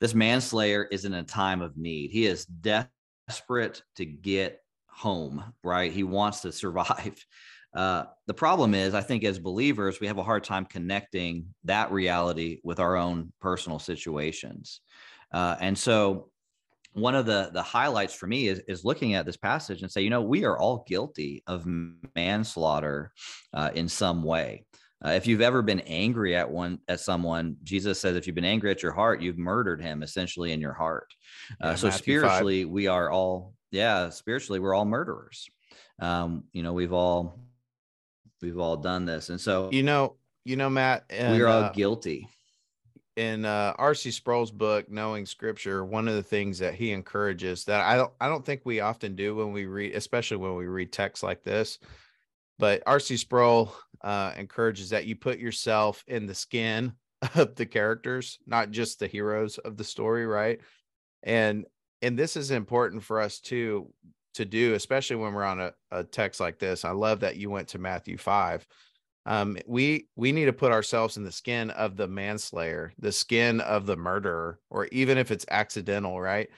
This 0.00 0.14
manslayer 0.14 0.84
is 0.84 1.04
in 1.04 1.14
a 1.14 1.22
time 1.22 1.60
of 1.60 1.76
need. 1.76 2.10
He 2.10 2.26
is 2.26 2.44
desperate 2.46 3.82
to 3.96 4.04
get 4.04 4.60
home, 4.88 5.42
right? 5.64 5.92
He 5.92 6.04
wants 6.04 6.40
to 6.40 6.52
survive. 6.62 7.24
Uh, 7.74 8.04
the 8.26 8.34
problem 8.34 8.74
is, 8.74 8.94
I 8.94 9.02
think 9.02 9.24
as 9.24 9.38
believers, 9.38 10.00
we 10.00 10.06
have 10.06 10.18
a 10.18 10.22
hard 10.22 10.44
time 10.44 10.64
connecting 10.64 11.54
that 11.64 11.92
reality 11.92 12.60
with 12.64 12.80
our 12.80 12.96
own 12.96 13.32
personal 13.40 13.78
situations. 13.78 14.80
Uh, 15.32 15.56
and 15.60 15.76
so 15.76 16.30
one 17.00 17.14
of 17.14 17.26
the 17.26 17.50
the 17.52 17.62
highlights 17.62 18.14
for 18.14 18.26
me 18.26 18.48
is 18.48 18.60
is 18.68 18.84
looking 18.84 19.14
at 19.14 19.26
this 19.26 19.36
passage 19.36 19.82
and 19.82 19.90
say, 19.90 20.02
you 20.02 20.10
know, 20.10 20.22
we 20.22 20.44
are 20.44 20.58
all 20.58 20.84
guilty 20.86 21.42
of 21.46 21.66
manslaughter 22.14 23.12
uh, 23.54 23.70
in 23.74 23.88
some 23.88 24.22
way. 24.22 24.64
Uh, 25.04 25.10
if 25.10 25.26
you've 25.26 25.40
ever 25.40 25.62
been 25.62 25.80
angry 25.80 26.34
at 26.34 26.50
one 26.50 26.80
at 26.88 26.98
someone, 26.98 27.56
Jesus 27.62 28.00
says, 28.00 28.16
if 28.16 28.26
you've 28.26 28.34
been 28.34 28.44
angry 28.44 28.70
at 28.70 28.82
your 28.82 28.92
heart, 28.92 29.22
you've 29.22 29.38
murdered 29.38 29.80
him 29.80 30.02
essentially 30.02 30.52
in 30.52 30.60
your 30.60 30.72
heart. 30.72 31.14
Uh, 31.62 31.68
yeah, 31.68 31.74
so 31.76 31.86
Matthew 31.86 32.02
spiritually, 32.02 32.64
5. 32.64 32.72
we 32.72 32.86
are 32.88 33.08
all, 33.08 33.54
yeah, 33.70 34.08
spiritually, 34.08 34.58
we're 34.58 34.74
all 34.74 34.84
murderers. 34.84 35.48
Um, 36.00 36.44
you 36.52 36.64
know, 36.64 36.72
we've 36.72 36.92
all 36.92 37.38
we've 38.42 38.58
all 38.58 38.76
done 38.76 39.04
this, 39.04 39.30
and 39.30 39.40
so 39.40 39.68
you 39.72 39.82
know, 39.82 40.16
you 40.44 40.56
know, 40.56 40.70
Matt, 40.70 41.04
and, 41.10 41.36
we're 41.36 41.46
all 41.46 41.64
uh, 41.64 41.72
guilty. 41.72 42.28
In 43.18 43.44
uh, 43.44 43.74
R.C. 43.78 44.12
Sproul's 44.12 44.52
book, 44.52 44.88
Knowing 44.88 45.26
Scripture, 45.26 45.84
one 45.84 46.06
of 46.06 46.14
the 46.14 46.22
things 46.22 46.56
that 46.60 46.76
he 46.76 46.92
encourages 46.92 47.64
that 47.64 47.84
I 47.84 47.96
don't, 47.96 48.12
I 48.20 48.28
don't 48.28 48.46
think 48.46 48.60
we 48.62 48.78
often 48.78 49.16
do 49.16 49.34
when 49.34 49.50
we 49.50 49.66
read, 49.66 49.96
especially 49.96 50.36
when 50.36 50.54
we 50.54 50.68
read 50.68 50.92
texts 50.92 51.24
like 51.24 51.42
this, 51.42 51.80
but 52.60 52.80
R.C. 52.86 53.16
Sproul 53.16 53.74
uh, 54.02 54.34
encourages 54.36 54.90
that 54.90 55.06
you 55.06 55.16
put 55.16 55.40
yourself 55.40 56.04
in 56.06 56.26
the 56.26 56.34
skin 56.34 56.92
of 57.34 57.56
the 57.56 57.66
characters, 57.66 58.38
not 58.46 58.70
just 58.70 59.00
the 59.00 59.08
heroes 59.08 59.58
of 59.58 59.76
the 59.76 59.82
story, 59.82 60.24
right? 60.24 60.60
And 61.24 61.66
and 62.02 62.16
this 62.16 62.36
is 62.36 62.52
important 62.52 63.02
for 63.02 63.20
us 63.20 63.40
too 63.40 63.92
to 64.34 64.44
do, 64.44 64.74
especially 64.74 65.16
when 65.16 65.34
we're 65.34 65.42
on 65.42 65.58
a, 65.58 65.72
a 65.90 66.04
text 66.04 66.38
like 66.38 66.60
this. 66.60 66.84
I 66.84 66.92
love 66.92 67.18
that 67.20 67.34
you 67.34 67.50
went 67.50 67.66
to 67.70 67.80
Matthew 67.80 68.16
five. 68.16 68.64
Um, 69.26 69.58
we 69.66 70.08
we 70.16 70.32
need 70.32 70.46
to 70.46 70.52
put 70.52 70.72
ourselves 70.72 71.16
in 71.16 71.24
the 71.24 71.32
skin 71.32 71.70
of 71.70 71.96
the 71.96 72.08
manslayer, 72.08 72.92
the 72.98 73.12
skin 73.12 73.60
of 73.60 73.84
the 73.84 73.96
murderer, 73.96 74.58
or 74.70 74.86
even 74.86 75.18
if 75.18 75.30
it's 75.30 75.44
accidental, 75.50 76.20
right? 76.20 76.48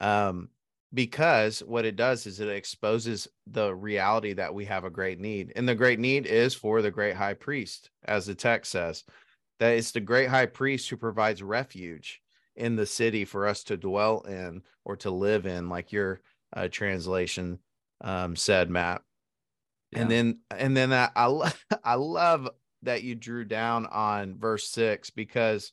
Um, 0.00 0.48
because 0.94 1.58
what 1.60 1.84
it 1.84 1.96
does 1.96 2.26
is 2.26 2.38
it 2.38 2.48
exposes 2.48 3.26
the 3.48 3.74
reality 3.74 4.32
that 4.32 4.54
we 4.54 4.64
have 4.64 4.84
a 4.84 4.90
great 4.90 5.18
need. 5.18 5.52
And 5.56 5.68
the 5.68 5.74
great 5.74 5.98
need 5.98 6.26
is 6.26 6.54
for 6.54 6.82
the 6.82 6.90
great 6.90 7.16
high 7.16 7.34
priest, 7.34 7.90
as 8.04 8.26
the 8.26 8.34
text 8.34 8.70
says, 8.70 9.02
that 9.58 9.76
it's 9.76 9.90
the 9.90 10.00
great 10.00 10.28
high 10.28 10.46
priest 10.46 10.88
who 10.88 10.96
provides 10.96 11.42
refuge 11.42 12.22
in 12.54 12.76
the 12.76 12.86
city 12.86 13.24
for 13.24 13.46
us 13.46 13.64
to 13.64 13.76
dwell 13.76 14.20
in 14.20 14.62
or 14.84 14.96
to 14.96 15.10
live 15.10 15.46
in, 15.46 15.68
like 15.68 15.90
your 15.90 16.20
uh, 16.52 16.68
translation 16.68 17.58
um, 18.00 18.36
said, 18.36 18.70
Matt. 18.70 19.02
Yeah. 19.94 20.02
And 20.02 20.10
then, 20.10 20.38
and 20.50 20.76
then 20.76 20.92
I, 20.92 21.10
I, 21.14 21.52
I 21.84 21.94
love 21.94 22.48
that 22.82 23.02
you 23.02 23.14
drew 23.14 23.44
down 23.44 23.86
on 23.86 24.38
verse 24.38 24.68
six 24.68 25.10
because, 25.10 25.72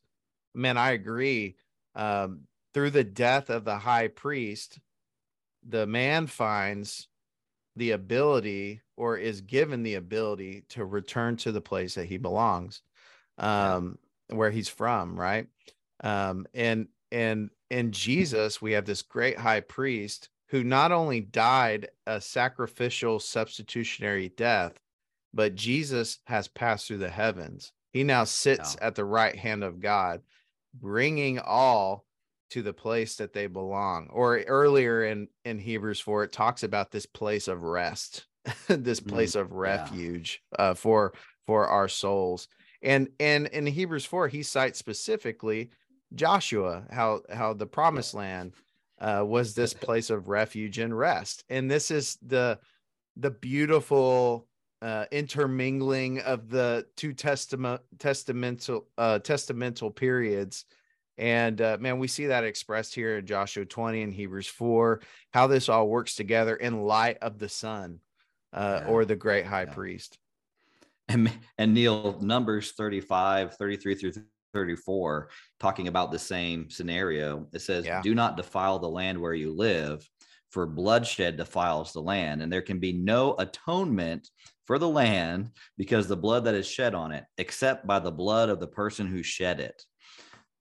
man, 0.56 0.78
I 0.78 0.92
agree. 0.92 1.56
Um, 1.96 2.42
through 2.74 2.92
the 2.92 3.04
death 3.04 3.50
of 3.50 3.66
the 3.66 3.78
high 3.78 4.08
priest, 4.08 4.80
the 5.68 5.86
man 5.86 6.28
finds 6.28 7.08
the 7.76 7.92
ability 7.92 8.82
or 8.98 9.18
is 9.18 9.42
given 9.42 9.84
the 9.84 9.96
ability 9.96 10.64
to 10.70 10.86
return 10.86 11.38
to 11.38 11.52
the 11.52 11.62
place 11.62 11.96
that 11.96 12.06
he 12.06 12.18
belongs 12.18 12.82
um 13.38 13.98
where 14.28 14.52
he's 14.52 14.68
from 14.68 15.18
right 15.18 15.48
um 16.04 16.46
and 16.54 16.88
and 17.12 17.50
in 17.70 17.92
jesus 17.92 18.62
we 18.62 18.74
have 18.74 18.86
this 18.86 19.02
great 19.02 19.38
high 19.38 19.62
priest 19.62 20.30
who 20.52 20.64
not 20.66 20.92
only 20.92 21.22
died 21.22 21.90
a 22.06 22.20
sacrificial 22.20 23.20
substitutionary 23.20 24.30
death 24.30 24.74
but 25.34 25.56
jesus 25.56 26.20
has 26.26 26.48
passed 26.48 26.88
through 26.88 26.98
the 26.98 27.10
heavens. 27.10 27.72
He 27.94 28.04
now 28.04 28.24
sits 28.24 28.78
at 28.82 28.96
the 28.96 29.06
right 29.06 29.36
hand 29.36 29.64
of 29.64 29.80
god 29.80 30.22
bringing 30.74 31.40
all 31.40 32.06
to 32.52 32.62
the 32.62 32.74
place 32.74 33.16
that 33.16 33.34
they 33.34 33.48
belong. 33.48 34.10
Or 34.12 34.40
earlier 34.40 35.06
in 35.06 35.28
in 35.46 35.58
hebrews 35.58 36.00
4 36.00 36.26
it 36.26 36.32
talks 36.32 36.64
about 36.64 36.92
this 36.92 37.06
place 37.06 37.48
of 37.48 37.64
rest 37.64 38.26
this 38.68 39.00
mm, 39.00 39.08
place 39.08 39.36
mm, 39.36 39.42
of 39.42 39.54
refuge 39.54 40.42
yeah. 40.58 40.66
uh, 40.66 40.74
for 40.74 41.14
for 41.48 41.68
our 41.68 41.88
souls. 41.88 42.48
And 42.82 43.10
and 43.20 43.48
in 43.48 43.66
hebrews 43.66 44.06
4 44.06 44.28
he 44.28 44.44
cites 44.44 44.80
specifically 44.80 45.70
joshua 46.14 46.84
how 46.92 47.22
how 47.32 47.54
the 47.54 47.66
promised 47.66 48.14
land 48.14 48.54
uh, 49.02 49.24
was 49.26 49.54
this 49.54 49.74
place 49.74 50.10
of 50.10 50.30
refuge 50.30 50.78
and 50.78 50.98
rest 50.98 51.44
and 51.50 51.70
this 51.70 51.92
is 51.92 52.18
the 52.26 52.58
the 53.18 53.32
beautiful 53.32 54.48
uh, 54.82 55.06
intermingling 55.12 56.20
of 56.22 56.50
the 56.50 56.86
two 56.96 57.14
testament 57.14 57.82
testamental 57.98 58.84
uh, 58.98 59.20
testamental 59.20 59.94
periods 59.94 60.66
and 61.22 61.62
uh, 61.62 61.78
man, 61.80 62.00
we 62.00 62.08
see 62.08 62.28
that 62.28 62.44
expressed 62.44 62.96
here 62.96 63.20
in 63.20 63.28
Joshua 63.28 63.64
20 63.64 64.02
and 64.02 64.14
Hebrews 64.14 64.48
4, 64.48 65.02
how 65.32 65.46
this 65.46 65.70
all 65.70 65.88
works 65.88 66.16
together 66.16 66.56
in 66.56 66.82
light 66.82 67.20
of 67.22 67.38
the 67.38 67.48
Son 67.48 68.00
uh, 68.54 68.82
yeah. 68.82 68.90
or 68.90 69.06
the 69.06 69.16
great 69.16 69.46
high 69.46 69.66
yeah. 69.66 69.74
priest. 69.74 70.18
And, 71.08 71.32
and 71.60 71.76
Neil, 71.76 72.18
Numbers 72.22 72.72
35, 72.72 73.56
33 73.56 73.96
through 73.96 74.14
34, 74.54 75.30
talking 75.60 75.88
about 75.88 76.12
the 76.12 76.20
same 76.20 76.70
scenario. 76.70 77.48
It 77.54 77.62
says, 77.62 77.86
yeah. 77.86 78.02
Do 78.02 78.16
not 78.16 78.38
defile 78.38 78.80
the 78.80 78.90
land 78.90 79.20
where 79.20 79.34
you 79.34 79.52
live, 79.52 80.08
for 80.50 80.66
bloodshed 80.68 81.38
defiles 81.38 81.94
the 81.94 82.02
land, 82.02 82.42
and 82.42 82.52
there 82.52 82.62
can 82.62 82.80
be 82.80 82.94
no 82.94 83.36
atonement 83.40 84.30
for 84.66 84.78
the 84.78 84.90
land 84.90 85.52
because 85.78 86.08
the 86.08 86.18
blood 86.18 86.46
that 86.46 86.56
is 86.56 86.68
shed 86.68 86.94
on 86.94 87.12
it, 87.12 87.26
except 87.38 87.88
by 87.88 88.00
the 88.00 88.12
blood 88.12 88.50
of 88.50 88.60
the 88.60 88.68
person 88.68 89.08
who 89.08 89.24
shed 89.24 89.60
it 89.60 89.84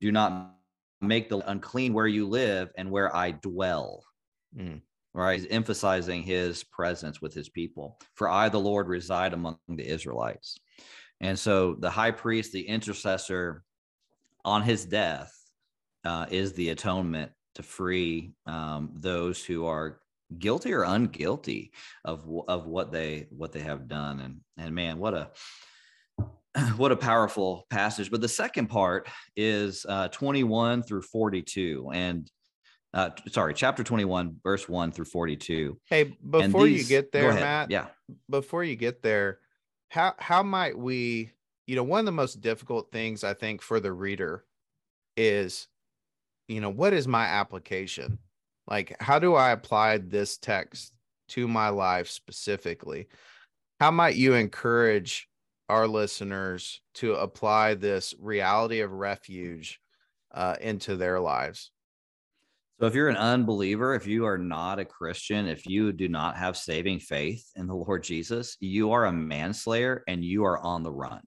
do 0.01 0.11
not 0.11 0.55
make 1.01 1.29
the 1.29 1.39
unclean 1.51 1.93
where 1.93 2.07
you 2.07 2.27
live 2.27 2.71
and 2.77 2.91
where 2.91 3.15
I 3.15 3.33
dwell. 3.33 4.05
Mm. 4.57 4.81
Right. 5.13 5.41
He's 5.41 5.49
emphasizing 5.51 6.23
his 6.23 6.63
presence 6.63 7.21
with 7.21 7.35
his 7.35 7.49
people. 7.49 7.99
For 8.15 8.29
I, 8.29 8.49
the 8.49 8.61
Lord, 8.61 8.87
reside 8.87 9.33
among 9.33 9.59
the 9.69 9.87
Israelites. 9.87 10.57
And 11.21 11.39
so 11.39 11.77
the 11.81 11.91
high 11.91 12.13
priest, 12.13 12.53
the 12.53 12.67
intercessor 12.67 13.65
on 14.45 14.63
his 14.63 14.85
death, 14.85 15.33
uh, 16.05 16.27
is 16.31 16.53
the 16.53 16.71
atonement 16.71 17.33
to 17.57 17.63
free 17.63 18.33
um, 18.47 18.91
those 18.95 19.45
who 19.45 19.67
are 19.67 20.01
guilty 20.39 20.73
or 20.73 20.85
unguilty 20.85 21.71
of 22.05 22.25
of 22.49 22.67
what 22.67 22.93
they 22.93 23.27
what 23.31 23.53
they 23.53 23.61
have 23.61 23.89
done 23.89 24.21
and 24.21 24.41
and 24.57 24.73
man 24.73 24.97
what 24.99 25.13
a 25.13 25.29
what 26.77 26.93
a 26.93 26.97
powerful 26.97 27.67
passage. 27.71 28.11
But 28.11 28.21
the 28.21 28.29
second 28.29 28.69
part 28.69 29.09
is 29.37 29.87
uh, 29.89 30.09
21 30.09 30.83
through 30.83 31.03
42. 31.03 31.91
And 31.93 32.31
uh, 32.93 33.11
sorry, 33.29 33.55
chapter 33.55 33.85
21, 33.85 34.37
verse 34.43 34.69
1 34.69 34.93
through 34.93 35.05
42. 35.05 35.79
Hey, 35.89 36.17
before 36.29 36.65
these, 36.65 36.83
you 36.91 36.97
get 36.97 37.13
there, 37.13 37.33
Matt, 37.33 37.71
yeah, 37.71 37.87
before 38.29 38.65
you 38.65 38.75
get 38.75 39.01
there, 39.01 39.39
how 39.91 40.15
how 40.19 40.43
might 40.43 40.77
we, 40.77 41.31
you 41.71 41.77
know, 41.77 41.85
one 41.85 42.01
of 42.01 42.07
the 42.07 42.11
most 42.11 42.41
difficult 42.41 42.91
things 42.91 43.23
I 43.23 43.33
think 43.33 43.63
for 43.63 43.79
the 43.79 43.93
reader 43.93 44.45
is, 45.17 45.69
you 46.49 46.61
know, 46.61 46.69
what 46.69 46.93
is 46.93 47.07
my 47.07 47.27
application? 47.27 48.19
Like, 48.67 48.97
how 48.99 49.21
do 49.21 49.37
I 49.37 49.53
apply 49.53 49.99
this 49.99 50.37
text 50.37 50.93
to 51.29 51.47
my 51.47 51.69
life 51.69 52.09
specifically? 52.09 53.07
How 53.79 53.93
might 53.93 54.17
you 54.17 54.35
encourage 54.35 55.29
our 55.69 55.87
listeners 55.87 56.81
to 56.95 57.15
apply 57.15 57.75
this 57.75 58.17
reality 58.19 58.81
of 58.81 58.91
refuge 58.91 59.79
uh, 60.35 60.57
into 60.61 60.97
their 60.97 61.21
lives? 61.21 61.71
So, 62.81 62.87
if 62.87 62.97
you're 62.97 63.11
an 63.11 63.17
unbeliever, 63.17 63.95
if 63.95 64.09
you 64.09 64.27
are 64.27 64.39
not 64.39 64.81
a 64.81 64.85
Christian, 64.85 65.47
if 65.47 65.67
you 65.67 65.93
do 65.93 66.09
not 66.09 66.37
have 66.37 66.57
saving 66.57 66.99
faith 66.99 67.49
in 67.55 67.69
the 67.69 67.77
Lord 67.77 68.03
Jesus, 68.03 68.57
you 68.59 68.91
are 68.91 69.05
a 69.05 69.13
manslayer 69.13 70.03
and 70.09 70.25
you 70.25 70.45
are 70.45 70.59
on 70.59 70.83
the 70.83 70.91
run. 70.91 71.21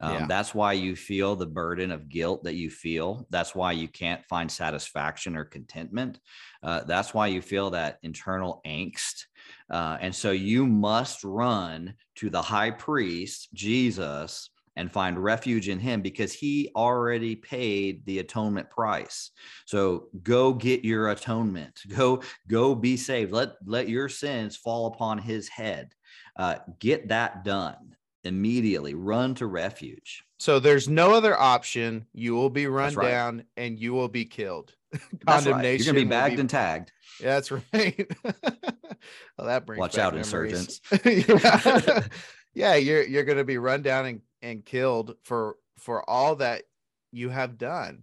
Um, 0.00 0.12
yeah. 0.12 0.26
That's 0.26 0.54
why 0.54 0.74
you 0.74 0.94
feel 0.94 1.36
the 1.36 1.46
burden 1.46 1.90
of 1.90 2.08
guilt 2.08 2.44
that 2.44 2.54
you 2.54 2.70
feel. 2.70 3.26
That's 3.30 3.54
why 3.54 3.72
you 3.72 3.88
can't 3.88 4.24
find 4.26 4.50
satisfaction 4.50 5.36
or 5.36 5.44
contentment. 5.44 6.20
Uh, 6.62 6.82
that's 6.84 7.14
why 7.14 7.28
you 7.28 7.40
feel 7.40 7.70
that 7.70 7.98
internal 8.02 8.60
angst. 8.66 9.24
Uh, 9.70 9.96
and 10.00 10.14
so 10.14 10.32
you 10.32 10.66
must 10.66 11.24
run 11.24 11.94
to 12.16 12.28
the 12.28 12.42
high 12.42 12.70
priest, 12.70 13.48
Jesus, 13.54 14.50
and 14.76 14.92
find 14.92 15.18
refuge 15.18 15.70
in 15.70 15.78
him 15.78 16.02
because 16.02 16.34
he 16.34 16.70
already 16.76 17.34
paid 17.34 18.04
the 18.04 18.18
atonement 18.18 18.68
price. 18.68 19.30
So 19.64 20.08
go 20.22 20.52
get 20.52 20.84
your 20.84 21.08
atonement. 21.08 21.80
Go 21.88 22.22
go 22.46 22.74
be 22.74 22.98
saved. 22.98 23.32
Let 23.32 23.54
let 23.64 23.88
your 23.88 24.10
sins 24.10 24.56
fall 24.56 24.86
upon 24.86 25.16
his 25.16 25.48
head. 25.48 25.92
Uh, 26.36 26.56
get 26.78 27.08
that 27.08 27.42
done 27.42 27.95
immediately 28.26 28.94
run 28.94 29.34
to 29.36 29.46
refuge. 29.46 30.24
So 30.38 30.58
there's 30.58 30.88
no 30.88 31.12
other 31.14 31.38
option. 31.38 32.06
You 32.12 32.34
will 32.34 32.50
be 32.50 32.66
run 32.66 32.94
right. 32.94 33.08
down 33.08 33.44
and 33.56 33.78
you 33.78 33.94
will 33.94 34.08
be 34.08 34.24
killed. 34.24 34.74
Condemnation. 35.26 35.54
Right. 35.54 35.78
You're 35.78 35.94
gonna 35.94 36.04
be 36.04 36.10
bagged 36.10 36.36
be... 36.36 36.40
and 36.40 36.50
tagged. 36.50 36.92
Yeah, 37.20 37.34
that's 37.34 37.50
right. 37.72 38.10
well, 38.22 39.46
that 39.46 39.66
brings 39.66 39.80
watch 39.80 39.98
out, 39.98 40.14
memories. 40.14 40.80
insurgents. 40.92 42.08
yeah, 42.54 42.74
you're 42.74 43.02
you're 43.02 43.24
gonna 43.24 43.44
be 43.44 43.58
run 43.58 43.82
down 43.82 44.06
and, 44.06 44.20
and 44.42 44.64
killed 44.64 45.16
for 45.22 45.56
for 45.78 46.08
all 46.08 46.36
that 46.36 46.64
you 47.12 47.30
have 47.30 47.58
done, 47.58 48.02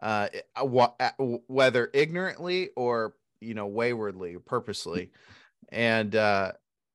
uh, 0.00 0.28
whether 1.46 1.90
ignorantly 1.92 2.70
or 2.76 3.14
you 3.40 3.54
know 3.54 3.66
waywardly, 3.66 4.36
purposely, 4.38 5.10
and 5.70 6.14
uh, 6.14 6.52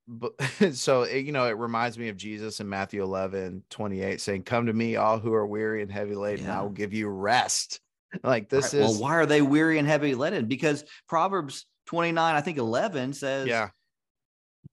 but 0.08 0.34
so 0.74 1.04
it, 1.04 1.26
you 1.26 1.32
know, 1.32 1.46
it 1.46 1.58
reminds 1.58 1.98
me 1.98 2.10
of 2.10 2.18
Jesus 2.18 2.60
in 2.60 2.70
Matthew 2.70 3.04
11, 3.04 3.64
28 3.70 4.22
saying, 4.22 4.44
Come 4.44 4.68
to 4.68 4.74
me, 4.74 4.96
all 4.96 5.20
who 5.20 5.34
are 5.34 5.46
weary 5.46 5.82
and 5.82 5.92
heavy 5.92 6.16
laden, 6.16 6.46
yeah. 6.46 6.60
I 6.60 6.62
will 6.62 6.70
give 6.70 6.94
you 6.94 7.08
rest. 7.08 7.80
Like 8.24 8.48
this 8.48 8.74
right. 8.74 8.84
is 8.84 8.92
well, 8.92 9.02
why 9.02 9.16
are 9.16 9.26
they 9.26 9.42
weary 9.42 9.78
and 9.80 9.88
heavy 9.88 10.16
laden? 10.16 10.46
Because 10.46 10.86
Proverbs 11.10 11.66
29, 11.88 12.36
I 12.36 12.40
think 12.40 12.58
11 12.58 13.12
says, 13.12 13.48
Yeah, 13.48 13.68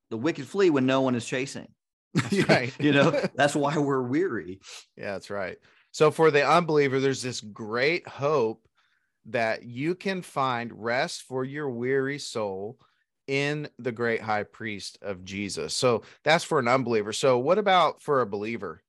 the 0.09 0.17
wicked 0.17 0.47
flee 0.47 0.71
when 0.71 0.87
no 0.87 1.01
one 1.01 1.17
is 1.17 1.27
chasing. 1.27 1.67
right. 2.49 2.73
you 2.79 2.93
know, 2.93 3.11
that's 3.35 3.57
why 3.57 3.77
we're 3.77 4.05
weary. 4.05 4.61
Yeah, 4.97 5.13
that's 5.13 5.31
right. 5.31 5.57
So 5.91 6.13
for 6.13 6.31
the 6.31 6.49
unbeliever, 6.49 7.01
there's 7.01 7.23
this 7.23 7.41
great 7.41 8.07
hope 8.07 8.67
that 9.27 9.65
you 9.65 9.97
can 9.97 10.23
find 10.23 10.73
rest 10.73 11.23
for 11.23 11.45
your 11.45 11.69
weary 11.69 12.21
soul 12.21 12.79
in 13.27 13.69
the 13.79 13.93
great 13.93 14.21
high 14.21 14.43
priest 14.43 14.99
of 15.03 15.25
Jesus. 15.25 15.75
So 15.75 16.03
that's 16.25 16.45
for 16.45 16.59
an 16.59 16.69
unbeliever. 16.69 17.13
So 17.13 17.39
what 17.39 17.59
about 17.59 18.03
for 18.03 18.21
a 18.21 18.27
believer? 18.27 18.83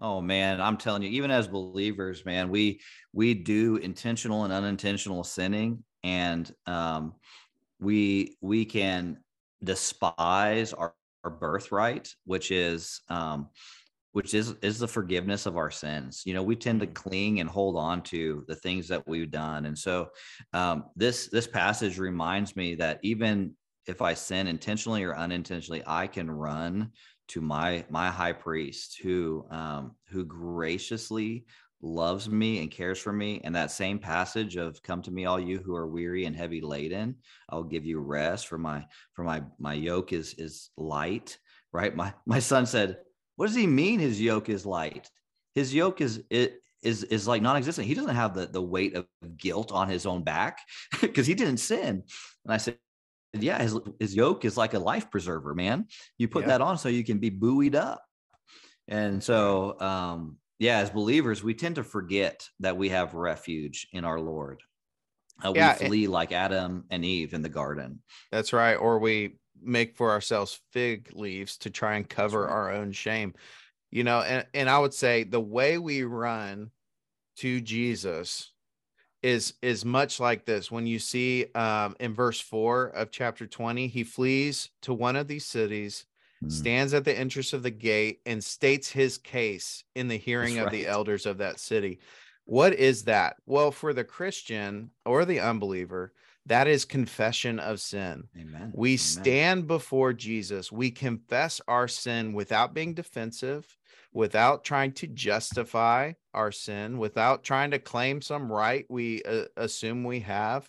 Oh 0.00 0.20
man, 0.20 0.60
I'm 0.60 0.76
telling 0.76 1.02
you, 1.02 1.10
even 1.10 1.30
as 1.30 1.48
believers, 1.48 2.24
man, 2.24 2.50
we 2.50 2.80
we 3.12 3.34
do 3.34 3.76
intentional 3.76 4.44
and 4.44 4.52
unintentional 4.52 5.24
sinning, 5.24 5.82
and 6.04 6.52
um, 6.66 7.14
we 7.80 8.36
we 8.40 8.64
can 8.64 9.18
despise 9.64 10.72
our, 10.72 10.94
our 11.24 11.30
birthright, 11.30 12.14
which 12.26 12.52
is 12.52 13.00
um, 13.08 13.48
which 14.18 14.34
is 14.34 14.56
is 14.62 14.80
the 14.80 14.88
forgiveness 14.88 15.46
of 15.46 15.56
our 15.56 15.70
sins. 15.70 16.22
You 16.26 16.34
know 16.34 16.42
we 16.42 16.56
tend 16.56 16.80
to 16.80 16.88
mm. 16.88 16.94
cling 16.94 17.38
and 17.38 17.48
hold 17.48 17.76
on 17.76 18.02
to 18.14 18.44
the 18.48 18.56
things 18.56 18.88
that 18.88 19.06
we've 19.06 19.30
done. 19.30 19.66
And 19.66 19.78
so 19.78 20.08
um, 20.52 20.86
this 20.96 21.28
this 21.28 21.46
passage 21.46 22.00
reminds 22.00 22.56
me 22.56 22.74
that 22.74 22.98
even 23.04 23.54
if 23.86 24.02
i 24.02 24.14
sin 24.14 24.48
intentionally 24.48 25.04
or 25.04 25.16
unintentionally 25.16 25.82
i 25.86 26.06
can 26.06 26.28
run 26.28 26.90
to 27.28 27.40
my 27.40 27.84
my 27.90 28.10
high 28.10 28.32
priest 28.32 28.98
who 29.00 29.46
um, 29.52 29.94
who 30.10 30.24
graciously 30.24 31.46
loves 31.80 32.28
me 32.28 32.60
and 32.60 32.72
cares 32.72 32.98
for 32.98 33.12
me. 33.12 33.40
And 33.44 33.54
that 33.54 33.70
same 33.70 34.00
passage 34.00 34.56
of 34.56 34.82
come 34.82 35.00
to 35.02 35.12
me 35.12 35.26
all 35.26 35.38
you 35.38 35.58
who 35.58 35.76
are 35.76 35.86
weary 35.86 36.24
and 36.24 36.34
heavy 36.34 36.60
laden. 36.60 37.14
I'll 37.50 37.62
give 37.62 37.86
you 37.86 38.00
rest 38.00 38.48
for 38.48 38.58
my 38.58 38.84
for 39.12 39.22
my 39.22 39.44
my 39.60 39.74
yoke 39.74 40.12
is 40.12 40.34
is 40.38 40.70
light 40.76 41.38
right? 41.72 41.94
My 41.94 42.12
my 42.26 42.38
son 42.38 42.66
said 42.66 42.98
what 43.38 43.46
does 43.46 43.54
he 43.54 43.68
mean 43.68 44.00
his 44.00 44.20
yoke 44.20 44.48
is 44.48 44.66
light? 44.66 45.08
His 45.54 45.72
yoke 45.72 46.00
is 46.00 46.24
it 46.28 46.60
is 46.82 47.04
is 47.04 47.28
like 47.28 47.40
non-existent. 47.40 47.86
He 47.86 47.94
doesn't 47.94 48.16
have 48.16 48.34
the 48.34 48.46
the 48.46 48.60
weight 48.60 48.96
of 48.96 49.06
guilt 49.36 49.70
on 49.70 49.88
his 49.88 50.06
own 50.06 50.24
back 50.24 50.58
because 51.00 51.24
he 51.24 51.34
didn't 51.34 51.58
sin. 51.58 52.02
And 52.44 52.52
I 52.52 52.56
said, 52.56 52.78
yeah, 53.32 53.62
his 53.62 53.78
his 54.00 54.16
yoke 54.16 54.44
is 54.44 54.56
like 54.56 54.74
a 54.74 54.80
life 54.80 55.08
preserver, 55.08 55.54
man. 55.54 55.86
You 56.18 56.26
put 56.26 56.42
yeah. 56.42 56.48
that 56.48 56.62
on 56.62 56.78
so 56.78 56.88
you 56.88 57.04
can 57.04 57.18
be 57.18 57.30
buoyed 57.30 57.76
up. 57.76 58.02
And 58.88 59.22
so 59.22 59.78
um 59.80 60.38
yeah, 60.58 60.78
as 60.78 60.90
believers, 60.90 61.44
we 61.44 61.54
tend 61.54 61.76
to 61.76 61.84
forget 61.84 62.44
that 62.58 62.76
we 62.76 62.88
have 62.88 63.14
refuge 63.14 63.86
in 63.92 64.04
our 64.04 64.18
Lord. 64.18 64.60
Uh, 65.44 65.52
we 65.52 65.60
yeah, 65.60 65.74
flee 65.74 66.08
like 66.08 66.32
Adam 66.32 66.86
and 66.90 67.04
Eve 67.04 67.34
in 67.34 67.42
the 67.42 67.48
garden. 67.48 68.02
That's 68.32 68.52
right. 68.52 68.74
Or 68.74 68.98
we 68.98 69.38
make 69.62 69.96
for 69.96 70.10
ourselves 70.10 70.60
fig 70.72 71.10
leaves 71.12 71.56
to 71.58 71.70
try 71.70 71.96
and 71.96 72.08
cover 72.08 72.42
right. 72.42 72.50
our 72.50 72.72
own 72.72 72.92
shame 72.92 73.34
you 73.90 74.04
know 74.04 74.20
and, 74.20 74.46
and 74.54 74.68
i 74.68 74.78
would 74.78 74.94
say 74.94 75.24
the 75.24 75.40
way 75.40 75.78
we 75.78 76.02
run 76.02 76.70
to 77.36 77.60
jesus 77.60 78.52
is 79.22 79.54
is 79.62 79.84
much 79.84 80.20
like 80.20 80.44
this 80.44 80.70
when 80.70 80.86
you 80.86 80.98
see 80.98 81.46
um 81.54 81.96
in 81.98 82.14
verse 82.14 82.40
4 82.40 82.88
of 82.88 83.10
chapter 83.10 83.46
20 83.46 83.88
he 83.88 84.04
flees 84.04 84.70
to 84.82 84.94
one 84.94 85.16
of 85.16 85.26
these 85.26 85.46
cities 85.46 86.06
mm. 86.44 86.50
stands 86.50 86.94
at 86.94 87.04
the 87.04 87.18
entrance 87.18 87.52
of 87.52 87.62
the 87.62 87.70
gate 87.70 88.20
and 88.26 88.42
states 88.42 88.90
his 88.90 89.18
case 89.18 89.82
in 89.96 90.08
the 90.08 90.16
hearing 90.16 90.54
That's 90.54 90.66
of 90.68 90.72
right. 90.72 90.84
the 90.84 90.86
elders 90.86 91.26
of 91.26 91.38
that 91.38 91.58
city 91.58 91.98
what 92.44 92.74
is 92.74 93.04
that 93.04 93.36
well 93.46 93.72
for 93.72 93.92
the 93.92 94.04
christian 94.04 94.90
or 95.04 95.24
the 95.24 95.40
unbeliever 95.40 96.12
that 96.48 96.66
is 96.66 96.84
confession 96.84 97.58
of 97.58 97.80
sin. 97.80 98.24
Amen. 98.36 98.72
We 98.74 98.90
Amen. 98.90 98.98
stand 98.98 99.66
before 99.66 100.12
Jesus. 100.12 100.72
We 100.72 100.90
confess 100.90 101.60
our 101.68 101.88
sin 101.88 102.32
without 102.32 102.74
being 102.74 102.94
defensive, 102.94 103.76
without 104.12 104.64
trying 104.64 104.92
to 104.92 105.06
justify 105.06 106.12
our 106.34 106.50
sin, 106.50 106.98
without 106.98 107.44
trying 107.44 107.70
to 107.72 107.78
claim 107.78 108.22
some 108.22 108.50
right 108.50 108.86
we 108.88 109.22
uh, 109.22 109.44
assume 109.56 110.04
we 110.04 110.20
have. 110.20 110.68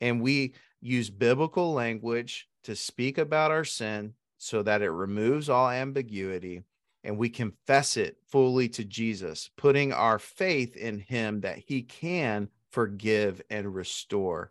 And 0.00 0.20
we 0.20 0.54
use 0.80 1.08
biblical 1.10 1.72
language 1.72 2.48
to 2.64 2.76
speak 2.76 3.18
about 3.18 3.50
our 3.50 3.64
sin 3.64 4.14
so 4.38 4.62
that 4.62 4.82
it 4.82 4.90
removes 4.90 5.48
all 5.48 5.70
ambiguity 5.70 6.62
and 7.04 7.16
we 7.16 7.30
confess 7.30 7.96
it 7.96 8.16
fully 8.28 8.68
to 8.68 8.84
Jesus, 8.84 9.48
putting 9.56 9.92
our 9.92 10.18
faith 10.18 10.76
in 10.76 10.98
him 10.98 11.40
that 11.42 11.58
he 11.58 11.82
can 11.82 12.48
forgive 12.72 13.40
and 13.48 13.72
restore. 13.72 14.50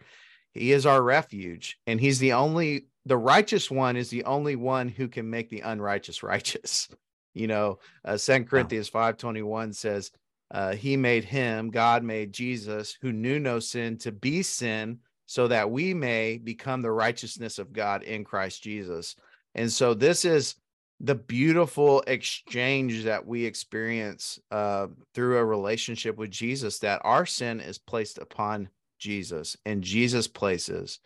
He 0.56 0.72
is 0.72 0.86
our 0.86 1.04
refuge, 1.04 1.78
and 1.86 2.00
he's 2.00 2.20
the 2.20 2.32
only 2.34 2.88
the 3.06 3.18
righteous 3.18 3.70
one 3.70 3.98
is 3.98 4.10
the 4.10 4.24
only 4.24 4.56
one 4.56 4.88
who 4.88 5.10
can 5.10 5.30
make 5.30 5.50
the 5.50 5.62
unrighteous 5.62 6.24
righteous. 6.24 6.90
You 7.38 7.48
know, 7.48 7.80
uh, 8.06 8.16
Second 8.16 8.48
Corinthians 8.48 8.88
five 8.88 9.18
twenty 9.18 9.42
one 9.42 9.74
says, 9.74 10.10
uh, 10.52 10.74
"He 10.74 10.96
made 10.96 11.26
him, 11.26 11.70
God 11.70 12.02
made 12.02 12.32
Jesus, 12.32 12.98
who 13.02 13.12
knew 13.12 13.42
no 13.42 13.60
sin, 13.60 13.98
to 13.98 14.14
be 14.14 14.42
sin, 14.42 15.00
so 15.26 15.50
that 15.50 15.70
we 15.70 15.94
may 15.94 16.38
become 16.38 16.82
the 16.82 16.94
righteousness 16.94 17.60
of 17.60 17.74
God 17.74 18.04
in 18.04 18.24
Christ 18.24 18.64
Jesus." 18.64 19.18
And 19.54 19.70
so, 19.70 19.94
this 19.94 20.24
is 20.24 20.56
the 21.02 21.16
beautiful 21.16 22.06
exchange 22.08 23.04
that 23.04 23.28
we 23.28 23.44
experience 23.44 24.40
uh, 24.50 24.88
through 25.14 25.40
a 25.40 25.44
relationship 25.44 26.16
with 26.16 26.32
Jesus. 26.32 26.80
That 26.80 27.02
our 27.04 27.26
sin 27.26 27.60
is 27.60 27.78
placed 27.78 28.18
upon 28.18 28.70
Jesus 29.06 29.56
and 29.68 29.84
Jesus 29.84 30.28
places 30.28 31.00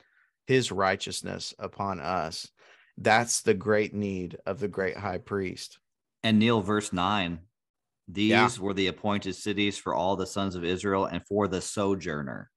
his 0.48 0.72
righteousness 0.72 1.54
upon 1.60 2.00
us. 2.00 2.48
That's 2.98 3.42
the 3.42 3.54
great 3.54 3.94
need 3.94 4.38
of 4.46 4.60
the 4.60 4.70
great 4.70 4.96
high 4.96 5.18
priest. 5.18 5.80
And 6.24 6.40
Neil, 6.40 6.62
verse 6.62 6.94
9 6.94 7.40
these 8.12 8.30
yeah. 8.32 8.50
were 8.60 8.74
the 8.74 8.88
appointed 8.88 9.36
cities 9.36 9.78
for 9.78 9.94
all 9.94 10.16
the 10.16 10.26
sons 10.26 10.56
of 10.56 10.64
Israel 10.64 11.06
and 11.06 11.22
for 11.28 11.48
the 11.48 11.62
sojourner, 11.62 12.50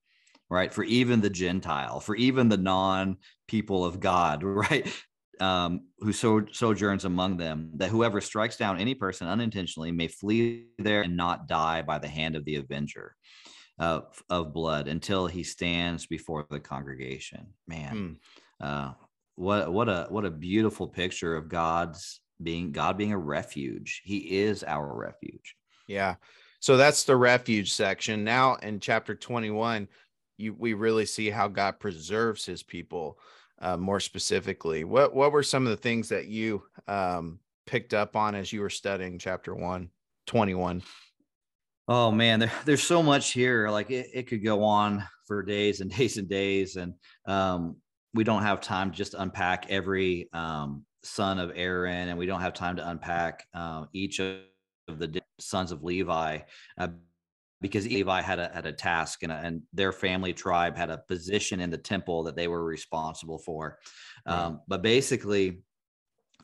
right? 0.49 0.73
For 0.73 0.83
even 0.85 1.21
the 1.21 1.29
Gentile, 1.29 2.01
for 2.01 2.17
even 2.17 2.49
the 2.49 2.57
non 2.57 3.19
people 3.49 3.85
of 3.85 4.01
God, 4.01 4.43
right? 4.45 4.91
Um, 5.41 5.89
who 5.99 6.13
so, 6.13 6.47
sojourns 6.53 7.05
among 7.05 7.37
them, 7.37 7.73
that 7.75 7.91
whoever 7.91 8.21
strikes 8.23 8.57
down 8.57 8.79
any 8.79 8.95
person 8.95 9.29
unintentionally 9.29 9.93
may 9.93 10.09
flee 10.09 10.69
there 10.79 11.03
and 11.03 11.17
not 11.17 11.49
die 11.49 11.83
by 11.83 11.99
the 11.99 12.09
hand 12.09 12.37
of 12.37 12.45
the 12.45 12.57
avenger 12.57 13.15
uh, 13.79 14.01
of 14.31 14.53
blood 14.53 14.89
until 14.89 15.27
he 15.27 15.43
stands 15.43 16.07
before 16.07 16.47
the 16.51 16.61
congregation. 16.61 17.47
Man, 17.67 18.19
mm. 18.63 18.67
uh, 18.67 18.93
what 19.37 19.73
what 19.73 19.89
a 19.89 20.07
what 20.11 20.25
a 20.25 20.31
beautiful 20.31 20.87
picture 20.87 21.37
of 21.37 21.49
God's 21.49 22.21
being 22.43 22.73
God 22.73 22.97
being 22.97 23.13
a 23.13 23.19
refuge. 23.19 24.03
He 24.05 24.19
is 24.19 24.65
our 24.65 24.95
refuge. 24.95 25.57
Yeah. 25.87 26.17
So 26.61 26.77
that's 26.77 27.05
the 27.05 27.17
refuge 27.17 27.73
section. 27.73 28.23
Now 28.25 28.55
in 28.57 28.79
chapter 28.79 29.15
21, 29.15 29.89
you 30.37 30.55
we 30.55 30.75
really 30.75 31.07
see 31.07 31.31
how 31.31 31.49
God 31.49 31.81
preserves 31.81 32.45
his 32.45 32.63
people 32.63 33.19
uh, 33.61 33.77
more 33.77 34.01
specifically. 34.01 34.85
What 34.85 35.15
what 35.15 35.33
were 35.33 35.43
some 35.43 35.67
of 35.67 35.71
the 35.71 35.77
things 35.77 36.09
that 36.11 36.27
you 36.27 36.63
um, 36.87 37.39
picked 37.67 37.95
up 37.95 38.17
on 38.17 38.35
as 38.35 38.53
you 38.53 38.61
were 38.61 38.71
studying 38.71 39.19
chapter 39.19 39.55
1 39.55 39.89
21? 40.27 40.83
Oh 41.89 42.13
man, 42.13 42.41
there, 42.41 42.53
there's 42.65 42.83
so 42.83 43.03
much 43.03 43.33
here. 43.33 43.69
Like 43.69 43.91
it, 43.91 44.09
it 44.15 44.23
could 44.29 44.45
go 44.45 44.63
on 44.65 45.05
for 45.27 45.43
days 45.43 45.81
and 45.81 45.91
days 45.97 46.17
and 46.17 46.29
days. 46.29 46.77
And 46.77 46.95
um, 47.27 47.77
we 48.15 48.25
don't 48.25 48.43
have 48.43 48.61
time 48.61 48.91
to 48.91 48.97
just 48.97 49.15
unpack 49.15 49.67
every 49.71 50.29
um, 50.33 50.85
son 51.03 51.39
of 51.39 51.53
Aaron, 51.55 52.09
and 52.09 52.19
we 52.19 52.27
don't 52.27 52.41
have 52.41 52.55
time 52.55 52.77
to 52.77 52.89
unpack 52.89 53.47
uh, 53.55 53.87
each 53.93 54.21
of 54.21 54.39
the 54.89 55.21
sons 55.39 55.73
of 55.73 55.83
Levi. 55.83 56.39
Uh, 56.79 56.89
because 57.61 57.87
Levi 57.87 58.21
had 58.21 58.41
a 58.41 58.51
had 58.53 58.67
a 58.67 58.73
task 58.73 59.23
and, 59.23 59.31
a, 59.31 59.37
and 59.37 59.63
their 59.73 59.93
family 59.93 60.33
tribe 60.33 60.77
had 60.77 60.91
a 60.91 60.99
position 60.99 61.61
in 61.61 61.71
the 61.71 61.79
temple 61.79 62.25
that 62.25 62.35
they 62.35 62.49
were 62.49 62.65
responsible 62.65 63.39
for. 63.39 63.79
Right. 64.27 64.37
Um, 64.37 64.61
but 64.67 64.83
basically, 64.83 65.63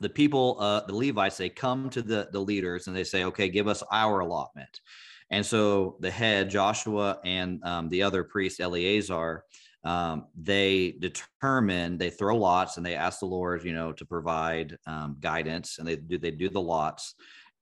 the 0.00 0.08
people, 0.08 0.56
uh, 0.60 0.86
the 0.86 0.94
Levites, 0.94 1.36
they 1.36 1.48
come 1.48 1.90
to 1.90 2.02
the 2.02 2.28
the 2.32 2.40
leaders 2.40 2.86
and 2.86 2.96
they 2.96 3.04
say, 3.04 3.24
"Okay, 3.24 3.48
give 3.48 3.66
us 3.66 3.82
our 3.90 4.20
allotment." 4.20 4.80
And 5.30 5.44
so 5.44 5.96
the 6.00 6.10
head, 6.10 6.50
Joshua, 6.50 7.18
and 7.24 7.62
um, 7.64 7.88
the 7.88 8.02
other 8.02 8.24
priest, 8.24 8.60
Eleazar, 8.60 9.44
um, 9.84 10.26
they 10.36 10.92
determine, 10.98 11.98
they 11.98 12.10
throw 12.10 12.36
lots 12.36 12.76
and 12.76 12.84
they 12.84 12.94
ask 12.94 13.20
the 13.20 13.26
Lord, 13.26 13.64
you 13.64 13.72
know, 13.72 13.92
to 13.92 14.04
provide 14.04 14.76
um, 14.86 15.16
guidance 15.20 15.78
and 15.78 15.86
they 15.86 15.96
do, 15.96 16.18
they 16.18 16.30
do 16.30 16.48
the 16.48 16.60
lots. 16.60 17.14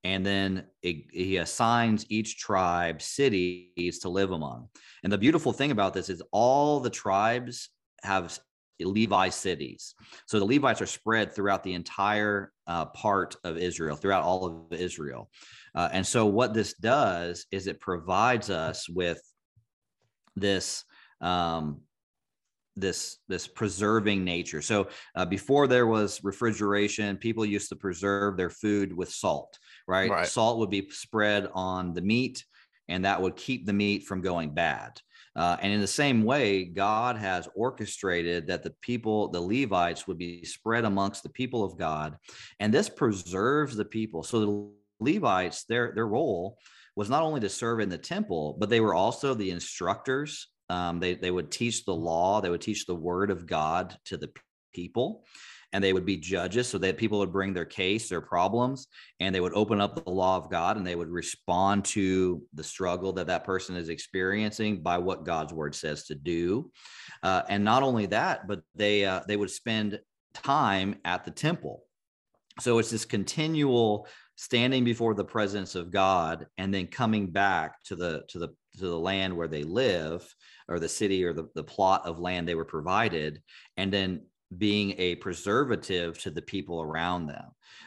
And 0.04 0.24
then 0.24 0.66
it, 0.82 1.06
he 1.10 1.38
assigns 1.38 2.06
each 2.08 2.38
tribe 2.38 3.02
cities 3.02 3.98
to 4.00 4.08
live 4.08 4.30
among. 4.30 4.68
And 5.02 5.12
the 5.12 5.18
beautiful 5.18 5.52
thing 5.52 5.72
about 5.72 5.94
this 5.94 6.08
is 6.08 6.22
all 6.30 6.80
the 6.80 6.90
tribes 6.90 7.70
have 8.02 8.38
Levi 8.84 9.28
cities. 9.28 9.94
So 10.26 10.38
the 10.38 10.44
Levites 10.44 10.82
are 10.82 10.86
spread 10.86 11.34
throughout 11.34 11.62
the 11.62 11.74
entire 11.74 12.52
uh, 12.66 12.86
part 12.86 13.36
of 13.44 13.56
Israel, 13.56 13.96
throughout 13.96 14.22
all 14.22 14.66
of 14.70 14.78
Israel. 14.78 15.30
Uh, 15.74 15.88
and 15.92 16.06
so 16.06 16.26
what 16.26 16.54
this 16.54 16.74
does 16.74 17.46
is 17.50 17.66
it 17.66 17.80
provides 17.80 18.50
us 18.50 18.88
with 18.88 19.20
this 20.36 20.84
um, 21.20 21.80
this 22.76 23.18
this 23.28 23.46
preserving 23.48 24.22
nature. 24.24 24.60
So 24.60 24.88
uh, 25.14 25.24
before 25.24 25.66
there 25.66 25.86
was 25.86 26.22
refrigeration, 26.22 27.16
people 27.16 27.44
used 27.44 27.70
to 27.70 27.76
preserve 27.76 28.36
their 28.36 28.50
food 28.50 28.94
with 28.94 29.10
salt. 29.10 29.58
Right? 29.88 30.10
right, 30.10 30.26
salt 30.26 30.58
would 30.58 30.70
be 30.70 30.88
spread 30.90 31.48
on 31.54 31.94
the 31.94 32.02
meat, 32.02 32.44
and 32.88 33.04
that 33.04 33.20
would 33.22 33.36
keep 33.36 33.66
the 33.66 33.72
meat 33.72 34.04
from 34.04 34.20
going 34.20 34.50
bad. 34.50 35.00
Uh, 35.36 35.56
and 35.60 35.72
in 35.72 35.80
the 35.80 35.86
same 35.86 36.24
way, 36.24 36.64
God 36.64 37.16
has 37.16 37.46
orchestrated 37.54 38.46
that 38.46 38.62
the 38.62 38.74
people, 38.80 39.28
the 39.28 39.40
Levites, 39.40 40.06
would 40.06 40.16
be 40.16 40.44
spread 40.44 40.86
amongst 40.86 41.22
the 41.22 41.28
people 41.28 41.62
of 41.62 41.76
God, 41.76 42.16
and 42.58 42.72
this 42.72 42.88
preserves 42.88 43.76
the 43.76 43.84
people. 43.84 44.22
So 44.22 44.40
the 44.40 44.70
Levites, 44.98 45.64
their 45.64 45.92
their 45.94 46.06
role 46.06 46.58
was 46.96 47.10
not 47.10 47.22
only 47.22 47.40
to 47.40 47.50
serve 47.50 47.80
in 47.80 47.90
the 47.90 47.98
temple, 47.98 48.56
but 48.58 48.70
they 48.70 48.80
were 48.80 48.94
also 48.94 49.34
the 49.34 49.50
instructors. 49.50 50.48
Um, 50.70 51.00
they 51.00 51.14
they 51.14 51.30
would 51.30 51.50
teach 51.50 51.84
the 51.84 51.94
law, 51.94 52.40
they 52.40 52.50
would 52.50 52.62
teach 52.62 52.86
the 52.86 52.94
word 52.94 53.30
of 53.30 53.46
God 53.46 53.96
to 54.06 54.16
the 54.16 54.30
people, 54.74 55.24
and 55.76 55.84
they 55.84 55.92
would 55.92 56.06
be 56.06 56.16
judges 56.16 56.66
so 56.66 56.78
that 56.78 56.96
people 56.96 57.18
would 57.18 57.30
bring 57.30 57.52
their 57.52 57.66
case, 57.66 58.08
their 58.08 58.22
problems, 58.22 58.86
and 59.20 59.34
they 59.34 59.42
would 59.42 59.52
open 59.52 59.78
up 59.78 59.94
the 59.94 60.10
law 60.10 60.38
of 60.38 60.50
God 60.50 60.78
and 60.78 60.86
they 60.86 60.96
would 60.96 61.10
respond 61.10 61.84
to 61.84 62.42
the 62.54 62.64
struggle 62.64 63.12
that 63.12 63.26
that 63.26 63.44
person 63.44 63.76
is 63.76 63.90
experiencing 63.90 64.80
by 64.80 64.96
what 64.96 65.26
God's 65.26 65.52
word 65.52 65.74
says 65.74 66.04
to 66.04 66.14
do. 66.14 66.70
Uh, 67.22 67.42
and 67.50 67.62
not 67.62 67.82
only 67.82 68.06
that, 68.06 68.48
but 68.48 68.62
they 68.74 69.04
uh, 69.04 69.20
they 69.28 69.36
would 69.36 69.50
spend 69.50 70.00
time 70.32 70.96
at 71.04 71.26
the 71.26 71.30
temple. 71.30 71.82
So 72.58 72.78
it's 72.78 72.90
this 72.90 73.04
continual 73.04 74.08
standing 74.36 74.82
before 74.82 75.12
the 75.12 75.26
presence 75.26 75.74
of 75.74 75.90
God 75.90 76.46
and 76.56 76.72
then 76.72 76.86
coming 76.86 77.26
back 77.26 77.82
to 77.84 77.96
the 77.96 78.22
to 78.28 78.38
the 78.38 78.48
to 78.78 78.88
the 78.88 78.98
land 78.98 79.36
where 79.36 79.48
they 79.48 79.62
live 79.62 80.26
or 80.68 80.78
the 80.78 80.88
city 80.88 81.22
or 81.22 81.34
the, 81.34 81.50
the 81.54 81.64
plot 81.64 82.06
of 82.06 82.18
land 82.18 82.48
they 82.48 82.54
were 82.54 82.64
provided 82.64 83.42
and 83.76 83.92
then 83.92 84.22
being 84.56 84.94
a 84.98 85.16
preservative 85.16 86.18
to 86.18 86.30
the 86.30 86.42
people 86.42 86.80
around 86.80 87.26
them 87.26 87.44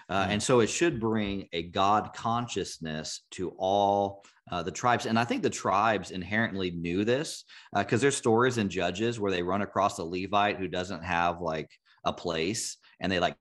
uh, 0.10 0.22
mm-hmm. 0.22 0.32
and 0.32 0.44
so 0.44 0.60
it 0.60 0.68
should 0.68 1.00
bring 1.00 1.48
a 1.54 1.64
god 1.64 2.12
consciousness 2.14 3.22
to 3.32 3.54
all 3.58 4.24
uh, 4.52 4.62
the 4.62 4.72
tribes 4.72 5.06
and 5.06 5.18
i 5.18 5.24
think 5.24 5.42
the 5.42 5.50
tribes 5.50 6.12
inherently 6.12 6.72
knew 6.72 7.06
this 7.06 7.46
because 7.76 8.02
uh, 8.02 8.04
there's 8.04 8.18
stories 8.18 8.58
in 8.58 8.70
judges 8.70 9.20
where 9.20 9.32
they 9.32 9.44
run 9.44 9.62
across 9.62 10.00
a 10.00 10.04
levite 10.04 10.58
who 10.58 10.68
doesn't 10.68 11.04
have 11.04 11.42
like 11.42 11.70
a 12.04 12.12
place 12.12 12.78
and 13.00 13.12
they 13.12 13.20
like 13.20 13.36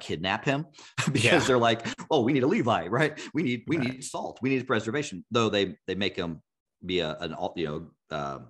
kidnap 0.00 0.44
him 0.44 0.66
because 1.12 1.24
yeah. 1.24 1.38
they're 1.38 1.58
like 1.58 1.86
oh 2.10 2.22
we 2.22 2.32
need 2.32 2.42
a 2.42 2.46
levi 2.46 2.86
right 2.86 3.20
we 3.32 3.42
need 3.42 3.62
we 3.66 3.76
right. 3.76 3.92
need 3.92 4.04
salt 4.04 4.38
we 4.42 4.50
need 4.50 4.66
preservation 4.66 5.24
though 5.30 5.48
they 5.48 5.76
they 5.86 5.94
make 5.94 6.16
him 6.16 6.42
be 6.84 7.00
a 7.00 7.16
an 7.20 7.34
you 7.56 7.66
know 8.10 8.42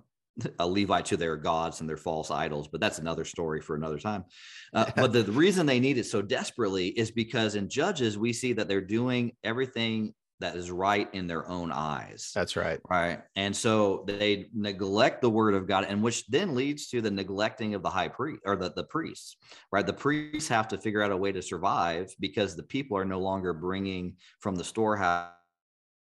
uh, 0.45 0.49
a 0.59 0.67
Levite 0.67 1.05
to 1.05 1.17
their 1.17 1.35
gods 1.35 1.81
and 1.81 1.89
their 1.89 1.97
false 1.97 2.31
idols, 2.31 2.67
but 2.67 2.81
that's 2.81 2.99
another 2.99 3.25
story 3.25 3.61
for 3.61 3.75
another 3.75 3.99
time. 3.99 4.25
Uh, 4.73 4.85
but 4.95 5.13
the, 5.13 5.23
the, 5.23 5.31
reason 5.31 5.65
they 5.65 5.79
need 5.79 5.97
it 5.97 6.05
so 6.05 6.21
desperately 6.21 6.87
is 6.89 7.11
because 7.11 7.55
in 7.55 7.69
Judges, 7.69 8.17
we 8.17 8.33
see 8.33 8.53
that 8.53 8.67
they're 8.67 8.81
doing 8.81 9.31
everything 9.43 10.13
that 10.39 10.55
is 10.55 10.69
right 10.69 11.11
in 11.13 11.25
their 11.25 11.49
own 11.49 11.71
eyes. 11.71 12.31
That's 12.35 12.55
right. 12.55 12.79
Right. 12.87 13.21
And 13.35 13.55
so 13.55 14.03
they 14.05 14.49
neglect 14.53 15.21
the 15.21 15.29
word 15.31 15.55
of 15.55 15.67
God, 15.67 15.85
and 15.85 16.03
which 16.03 16.27
then 16.27 16.53
leads 16.53 16.89
to 16.89 17.01
the 17.01 17.09
neglecting 17.09 17.73
of 17.73 17.81
the 17.81 17.89
high 17.89 18.07
priest 18.07 18.41
or 18.45 18.55
the, 18.55 18.71
the 18.71 18.83
priests, 18.83 19.35
right? 19.71 19.85
The 19.85 19.93
priests 19.93 20.47
have 20.49 20.67
to 20.67 20.77
figure 20.77 21.01
out 21.01 21.11
a 21.11 21.17
way 21.17 21.31
to 21.31 21.41
survive 21.41 22.13
because 22.19 22.55
the 22.55 22.63
people 22.63 22.97
are 22.97 23.05
no 23.05 23.19
longer 23.19 23.51
bringing 23.51 24.15
from 24.39 24.55
the 24.55 24.63
storehouse 24.63 25.31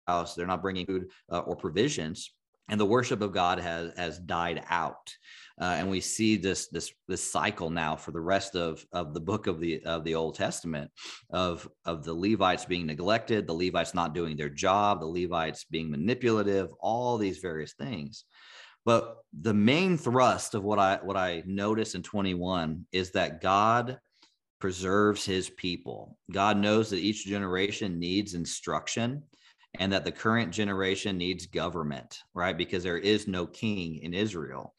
house 0.07 0.35
they're 0.35 0.47
not 0.47 0.61
bringing 0.61 0.85
food 0.85 1.09
uh, 1.31 1.39
or 1.39 1.55
provisions 1.55 2.31
and 2.69 2.79
the 2.79 2.85
worship 2.85 3.21
of 3.21 3.33
god 3.33 3.59
has 3.59 3.91
has 3.97 4.19
died 4.19 4.63
out. 4.69 5.15
Uh, 5.59 5.75
and 5.77 5.89
we 5.89 6.01
see 6.01 6.35
this 6.35 6.67
this 6.67 6.91
this 7.07 7.23
cycle 7.23 7.69
now 7.69 7.95
for 7.95 8.11
the 8.11 8.19
rest 8.19 8.55
of 8.55 8.85
of 8.91 9.13
the 9.13 9.19
book 9.19 9.47
of 9.47 9.59
the 9.59 9.81
of 9.85 10.03
the 10.03 10.15
old 10.15 10.35
testament 10.35 10.91
of 11.29 11.67
of 11.85 12.03
the 12.03 12.13
levites 12.13 12.65
being 12.65 12.85
neglected 12.85 13.47
the 13.47 13.53
levites 13.53 13.93
not 13.93 14.13
doing 14.13 14.35
their 14.35 14.49
job 14.49 14.99
the 14.99 15.05
levites 15.05 15.63
being 15.63 15.89
manipulative 15.89 16.69
all 16.79 17.17
these 17.17 17.39
various 17.39 17.73
things. 17.73 18.25
But 18.83 19.17
the 19.41 19.53
main 19.53 19.97
thrust 19.97 20.55
of 20.55 20.63
what 20.63 20.79
i 20.79 20.99
what 21.01 21.17
i 21.17 21.41
notice 21.45 21.95
in 21.95 22.03
21 22.03 22.85
is 22.91 23.11
that 23.11 23.41
god 23.41 23.99
preserves 24.59 25.23
his 25.25 25.49
people. 25.49 26.17
God 26.31 26.57
knows 26.57 26.89
that 26.89 26.97
each 26.97 27.25
generation 27.25 27.99
needs 27.99 28.33
instruction 28.33 29.23
and 29.79 29.91
that 29.93 30.05
the 30.05 30.11
current 30.11 30.51
generation 30.51 31.17
needs 31.17 31.45
government, 31.45 32.19
right? 32.33 32.57
Because 32.57 32.83
there 32.83 32.97
is 32.97 33.27
no 33.27 33.45
king 33.45 33.97
in 33.97 34.13
Israel, 34.13 34.73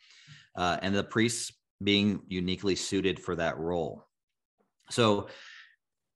uh, 0.57 0.79
and 0.83 0.95
the 0.95 1.05
priests 1.05 1.53
being 1.83 2.23
uniquely 2.29 2.75
suited 2.75 3.21
for 3.21 3.37
that 3.37 3.59
role. 3.59 4.07
So, 4.91 5.29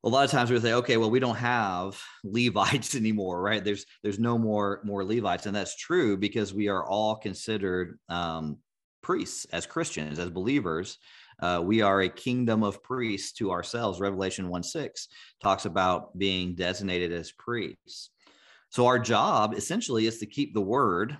a 0.03 0.09
lot 0.09 0.25
of 0.25 0.31
times 0.31 0.51
we 0.51 0.59
say, 0.59 0.73
okay, 0.73 0.97
well, 0.97 1.11
we 1.11 1.21
don't 1.21 1.37
have 1.37 2.01
Levites 2.25 2.95
anymore, 2.95 3.41
right? 3.43 3.65
There's 3.65 3.85
there's 4.03 4.19
no 4.19 4.39
more 4.39 4.81
more 4.85 5.05
Levites, 5.05 5.47
and 5.47 5.55
that's 5.55 5.77
true 5.77 6.17
because 6.17 6.55
we 6.55 6.69
are 6.69 6.85
all 6.85 7.17
considered 7.17 7.99
um, 8.09 8.59
priests 9.03 9.47
as 9.53 9.67
Christians, 9.67 10.19
as 10.19 10.31
believers. 10.31 10.99
Uh, 11.41 11.61
we 11.65 11.81
are 11.81 12.03
a 12.03 12.09
kingdom 12.09 12.63
of 12.63 12.83
priests 12.83 13.33
to 13.33 13.51
ourselves. 13.51 13.99
Revelation 13.99 14.49
1 14.49 14.63
6 14.63 15.09
talks 15.43 15.65
about 15.65 16.17
being 16.19 16.55
designated 16.55 17.13
as 17.13 17.33
priests. 17.33 18.11
So 18.71 18.87
our 18.87 18.99
job 18.99 19.55
essentially 19.55 20.07
is 20.07 20.19
to 20.19 20.27
keep 20.27 20.55
the 20.55 20.61
word 20.61 21.19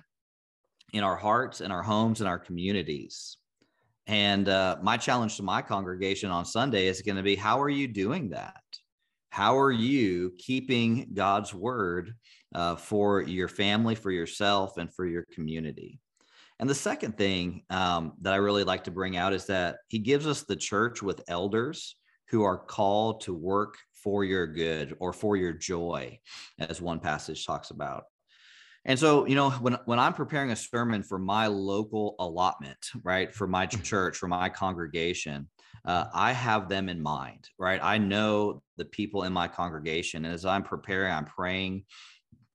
in 0.93 1.03
our 1.03 1.17
hearts 1.17 1.61
and 1.61 1.71
our 1.71 1.83
homes 1.83 2.21
and 2.21 2.27
our 2.27 2.39
communities. 2.39 3.37
And 4.07 4.49
uh, 4.49 4.77
my 4.81 4.97
challenge 4.97 5.37
to 5.37 5.43
my 5.43 5.61
congregation 5.61 6.31
on 6.31 6.45
Sunday 6.45 6.87
is 6.87 7.01
going 7.01 7.17
to 7.17 7.23
be 7.23 7.35
how 7.35 7.61
are 7.61 7.69
you 7.69 7.87
doing 7.87 8.29
that? 8.29 8.61
How 9.29 9.57
are 9.57 9.71
you 9.71 10.33
keeping 10.37 11.09
God's 11.13 11.53
word 11.53 12.15
uh, 12.55 12.75
for 12.75 13.21
your 13.21 13.47
family, 13.47 13.95
for 13.95 14.11
yourself, 14.11 14.77
and 14.77 14.93
for 14.93 15.05
your 15.05 15.25
community? 15.33 15.99
And 16.59 16.69
the 16.69 16.75
second 16.75 17.17
thing 17.17 17.63
um, 17.69 18.13
that 18.21 18.33
I 18.33 18.37
really 18.37 18.63
like 18.63 18.83
to 18.85 18.91
bring 18.91 19.17
out 19.17 19.33
is 19.33 19.45
that 19.47 19.77
he 19.87 19.99
gives 19.99 20.27
us 20.27 20.43
the 20.43 20.55
church 20.55 21.01
with 21.01 21.23
elders 21.27 21.95
who 22.29 22.43
are 22.43 22.57
called 22.57 23.21
to 23.21 23.33
work 23.33 23.75
for 24.03 24.23
your 24.23 24.47
good 24.47 24.95
or 24.99 25.13
for 25.13 25.35
your 25.35 25.53
joy, 25.53 26.19
as 26.59 26.81
one 26.81 26.99
passage 26.99 27.45
talks 27.45 27.69
about. 27.69 28.03
And 28.83 28.97
so, 28.97 29.27
you 29.27 29.35
know, 29.35 29.51
when 29.51 29.77
when 29.85 29.99
I'm 29.99 30.13
preparing 30.13 30.51
a 30.51 30.55
sermon 30.55 31.03
for 31.03 31.19
my 31.19 31.47
local 31.47 32.15
allotment, 32.19 32.79
right, 33.03 33.33
for 33.33 33.47
my 33.47 33.67
mm. 33.67 33.83
church, 33.83 34.17
for 34.17 34.27
my 34.27 34.49
congregation, 34.49 35.49
uh, 35.85 36.05
I 36.13 36.31
have 36.31 36.67
them 36.67 36.89
in 36.89 37.01
mind, 37.01 37.47
right? 37.59 37.79
I 37.81 37.99
know 37.99 38.63
the 38.77 38.85
people 38.85 39.23
in 39.23 39.33
my 39.33 39.47
congregation, 39.47 40.25
and 40.25 40.33
as 40.33 40.45
I'm 40.45 40.63
preparing, 40.63 41.13
I'm 41.13 41.25
praying 41.25 41.85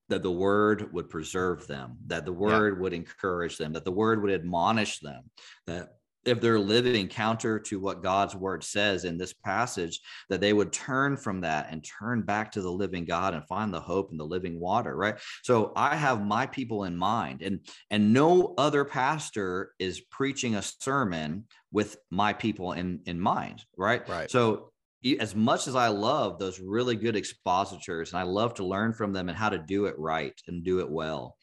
that 0.09 0.23
the 0.23 0.31
word 0.31 0.93
would 0.93 1.09
preserve 1.09 1.67
them, 1.67 1.99
that 2.07 2.25
the 2.25 2.33
word 2.33 2.75
yeah. 2.75 2.81
would 2.81 2.93
encourage 2.93 3.59
them, 3.59 3.73
that 3.73 3.85
the 3.85 3.93
word 3.93 4.23
would 4.23 4.31
admonish 4.31 5.01
them, 5.01 5.25
that 5.67 5.96
if 6.27 6.41
they're 6.41 6.59
living 6.59 7.09
counter 7.09 7.59
to 7.61 7.79
what 7.79 8.03
God's 8.03 8.35
word 8.35 8.65
says 8.65 9.05
in 9.05 9.17
this 9.17 9.33
passage, 9.33 10.01
that 10.29 10.41
they 10.41 10.53
would 10.53 10.73
turn 10.73 11.17
from 11.17 11.41
that 11.43 11.69
and 11.71 11.85
turn 11.85 12.23
back 12.23 12.53
to 12.53 12.63
the 12.63 12.71
living 12.71 13.05
God 13.05 13.35
and 13.35 13.47
find 13.47 13.73
the 13.73 13.81
hope 13.81 14.11
in 14.11 14.19
the 14.19 14.27
living 14.27 14.59
water, 14.61 14.97
right? 14.97 15.17
So 15.43 15.73
I 15.77 15.97
have 15.97 16.25
my 16.25 16.47
people 16.47 16.85
in 16.85 16.97
mind, 16.97 17.43
and 17.43 17.61
and 17.91 18.13
no 18.13 18.55
other 18.59 18.85
pastor 18.85 19.73
is 19.79 20.01
preaching 20.01 20.57
a 20.57 20.63
sermon 20.63 21.45
with 21.73 21.97
my 22.11 22.33
people 22.33 22.73
in 22.73 23.01
in 23.07 23.21
mind, 23.21 23.65
right? 23.77 24.09
Right. 24.09 24.31
So 24.31 24.73
as 25.21 25.35
much 25.35 25.69
as 25.69 25.77
I 25.77 25.89
love 25.89 26.39
those 26.39 26.59
really 26.59 26.97
good 26.97 27.17
expositors 27.17 28.13
and 28.13 28.19
I 28.19 28.25
love 28.25 28.55
to 28.55 28.67
learn 28.67 28.93
from 28.93 29.13
them 29.13 29.29
and 29.29 29.39
how 29.39 29.51
to 29.51 29.59
do 29.59 29.87
it 29.87 29.97
right 29.99 30.35
and 30.49 30.65
do 30.65 30.81
it 30.81 30.91
well, 30.91 31.37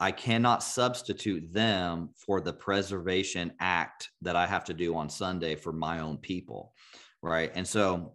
I 0.00 0.12
cannot 0.12 0.62
substitute 0.62 1.52
them 1.52 2.10
for 2.16 2.40
the 2.40 2.52
preservation 2.52 3.52
act 3.60 4.10
that 4.22 4.34
I 4.34 4.46
have 4.46 4.64
to 4.64 4.74
do 4.74 4.96
on 4.96 5.10
Sunday 5.10 5.54
for 5.54 5.72
my 5.72 6.00
own 6.00 6.16
people. 6.16 6.72
Right. 7.22 7.52
And 7.54 7.68
so 7.68 8.14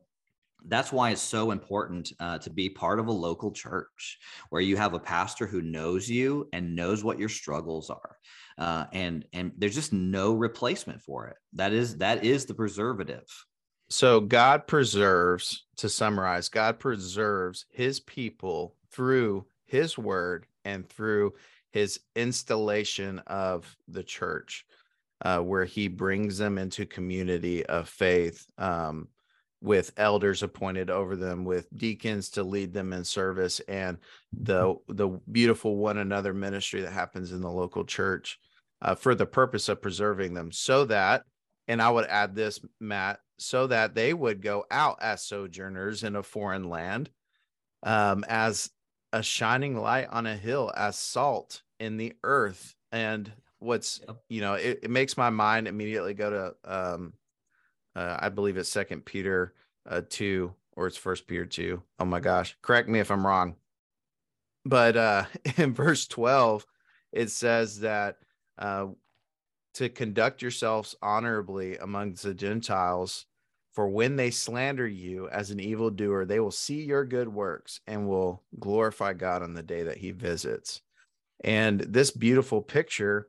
that's 0.67 0.91
why 0.91 1.11
it's 1.11 1.21
so 1.21 1.51
important 1.51 2.11
uh, 2.19 2.39
to 2.39 2.49
be 2.49 2.69
part 2.69 2.99
of 2.99 3.07
a 3.07 3.11
local 3.11 3.51
church 3.51 4.17
where 4.49 4.63
you 4.63 4.75
have 4.77 4.95
a 4.95 4.99
pastor 4.99 5.45
who 5.45 5.61
knows 5.61 6.09
you 6.09 6.49
and 6.53 6.75
knows 6.75 7.03
what 7.03 7.19
your 7.19 7.29
struggles 7.29 7.91
are. 7.91 8.17
Uh, 8.57 8.85
and 8.91 9.25
and 9.33 9.51
there's 9.57 9.75
just 9.75 9.93
no 9.93 10.33
replacement 10.33 11.03
for 11.03 11.27
it. 11.27 11.37
That 11.53 11.71
is 11.71 11.97
that 11.97 12.23
is 12.23 12.45
the 12.45 12.55
preservative. 12.55 13.25
So 13.89 14.19
God 14.19 14.65
preserves, 14.65 15.65
to 15.77 15.89
summarize, 15.89 16.49
God 16.49 16.79
preserves 16.79 17.65
his 17.69 17.99
people 17.99 18.75
through 18.91 19.45
his 19.65 19.97
word 19.97 20.47
and 20.63 20.89
through 20.89 21.33
his 21.75 21.99
installation 22.15 23.19
of 23.27 23.77
the 23.87 24.03
church. 24.03 24.65
uh, 25.23 25.39
where 25.39 25.65
he 25.65 25.87
brings 25.87 26.37
them 26.37 26.57
into 26.57 26.85
community 26.85 27.65
of 27.65 27.87
faith 27.87 28.45
um, 28.57 29.07
with 29.61 29.91
elders 29.97 30.43
appointed 30.43 30.89
over 30.89 31.15
them, 31.15 31.45
with 31.45 31.67
deacons 31.75 32.29
to 32.31 32.43
lead 32.43 32.73
them 32.73 32.93
in 32.93 33.03
service, 33.03 33.59
and 33.61 33.97
the 34.33 34.75
the 34.89 35.09
beautiful 35.31 35.77
one 35.77 35.97
another 35.97 36.33
ministry 36.33 36.81
that 36.81 36.91
happens 36.91 37.31
in 37.31 37.41
the 37.41 37.49
local 37.49 37.85
church 37.85 38.39
uh, 38.81 38.95
for 38.95 39.15
the 39.15 39.25
purpose 39.25 39.69
of 39.69 39.81
preserving 39.81 40.33
them, 40.33 40.51
so 40.51 40.85
that, 40.85 41.23
and 41.67 41.81
I 41.81 41.89
would 41.89 42.05
add 42.07 42.35
this, 42.35 42.59
Matt, 42.79 43.19
so 43.39 43.67
that 43.67 43.95
they 43.95 44.13
would 44.13 44.41
go 44.41 44.65
out 44.69 44.97
as 45.01 45.23
sojourners 45.23 46.03
in 46.03 46.15
a 46.15 46.23
foreign 46.23 46.69
land, 46.69 47.09
um, 47.83 48.25
as 48.27 48.69
a 49.13 49.23
shining 49.23 49.77
light 49.77 50.07
on 50.11 50.27
a 50.27 50.35
hill, 50.35 50.71
as 50.75 50.97
salt 50.97 51.61
in 51.79 51.97
the 51.97 52.13
earth, 52.23 52.75
and 52.91 53.31
what's 53.59 54.01
you 54.29 54.41
know 54.41 54.53
it, 54.53 54.79
it 54.83 54.89
makes 54.89 55.17
my 55.17 55.29
mind 55.29 55.67
immediately 55.67 56.13
go 56.13 56.29
to 56.29 56.71
um 56.71 57.13
uh, 57.95 58.17
I 58.19 58.29
believe 58.29 58.57
it's 58.57 58.69
Second 58.69 59.05
Peter 59.05 59.53
uh, 59.89 60.01
two 60.09 60.53
or 60.73 60.87
it's 60.87 60.97
First 60.97 61.27
Peter 61.27 61.45
two. 61.45 61.81
Oh 61.99 62.05
my 62.05 62.19
gosh, 62.19 62.57
correct 62.61 62.89
me 62.89 62.99
if 62.99 63.11
I'm 63.11 63.25
wrong. 63.25 63.55
But 64.65 64.97
uh, 64.97 65.25
in 65.57 65.73
verse 65.73 66.07
twelve, 66.07 66.65
it 67.11 67.29
says 67.29 67.79
that 67.79 68.17
uh, 68.57 68.87
to 69.75 69.89
conduct 69.89 70.41
yourselves 70.41 70.95
honorably 71.01 71.77
amongst 71.77 72.23
the 72.23 72.33
Gentiles, 72.33 73.25
for 73.73 73.89
when 73.89 74.15
they 74.15 74.31
slander 74.31 74.87
you 74.87 75.27
as 75.29 75.51
an 75.51 75.59
evildoer, 75.59 76.25
they 76.25 76.39
will 76.39 76.51
see 76.51 76.81
your 76.83 77.05
good 77.05 77.27
works 77.27 77.81
and 77.85 78.07
will 78.07 78.41
glorify 78.57 79.13
God 79.13 79.43
on 79.43 79.53
the 79.53 79.63
day 79.63 79.83
that 79.83 79.97
He 79.97 80.11
visits. 80.11 80.81
And 81.43 81.81
this 81.81 82.11
beautiful 82.11 82.61
picture 82.61 83.27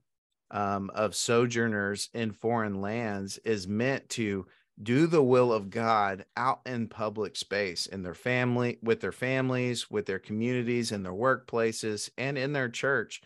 um, 0.50 0.90
of 0.94 1.14
sojourners 1.14 2.08
in 2.14 2.32
foreign 2.32 2.80
lands 2.80 3.38
is 3.44 3.66
meant 3.66 4.08
to 4.10 4.46
do 4.82 5.06
the 5.06 5.22
will 5.22 5.52
of 5.52 5.70
God 5.70 6.24
out 6.36 6.60
in 6.66 6.88
public 6.88 7.36
space 7.36 7.86
in 7.86 8.02
their 8.02 8.14
family, 8.14 8.78
with 8.82 9.00
their 9.00 9.12
families, 9.12 9.90
with 9.90 10.06
their 10.06 10.18
communities, 10.18 10.92
in 10.92 11.02
their 11.02 11.12
workplaces, 11.12 12.10
and 12.18 12.36
in 12.36 12.52
their 12.52 12.68
church. 12.68 13.22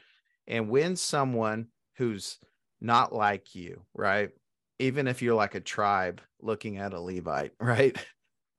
And 0.46 0.70
when 0.70 0.96
someone 0.96 1.68
who's 1.96 2.38
not 2.80 3.12
like 3.12 3.54
you, 3.54 3.82
right? 3.94 4.30
Even 4.78 5.06
if 5.06 5.22
you're 5.22 5.34
like 5.34 5.54
a 5.54 5.60
tribe 5.60 6.20
looking 6.40 6.78
at 6.78 6.94
a 6.94 7.00
Levite, 7.00 7.52
right? 7.60 7.96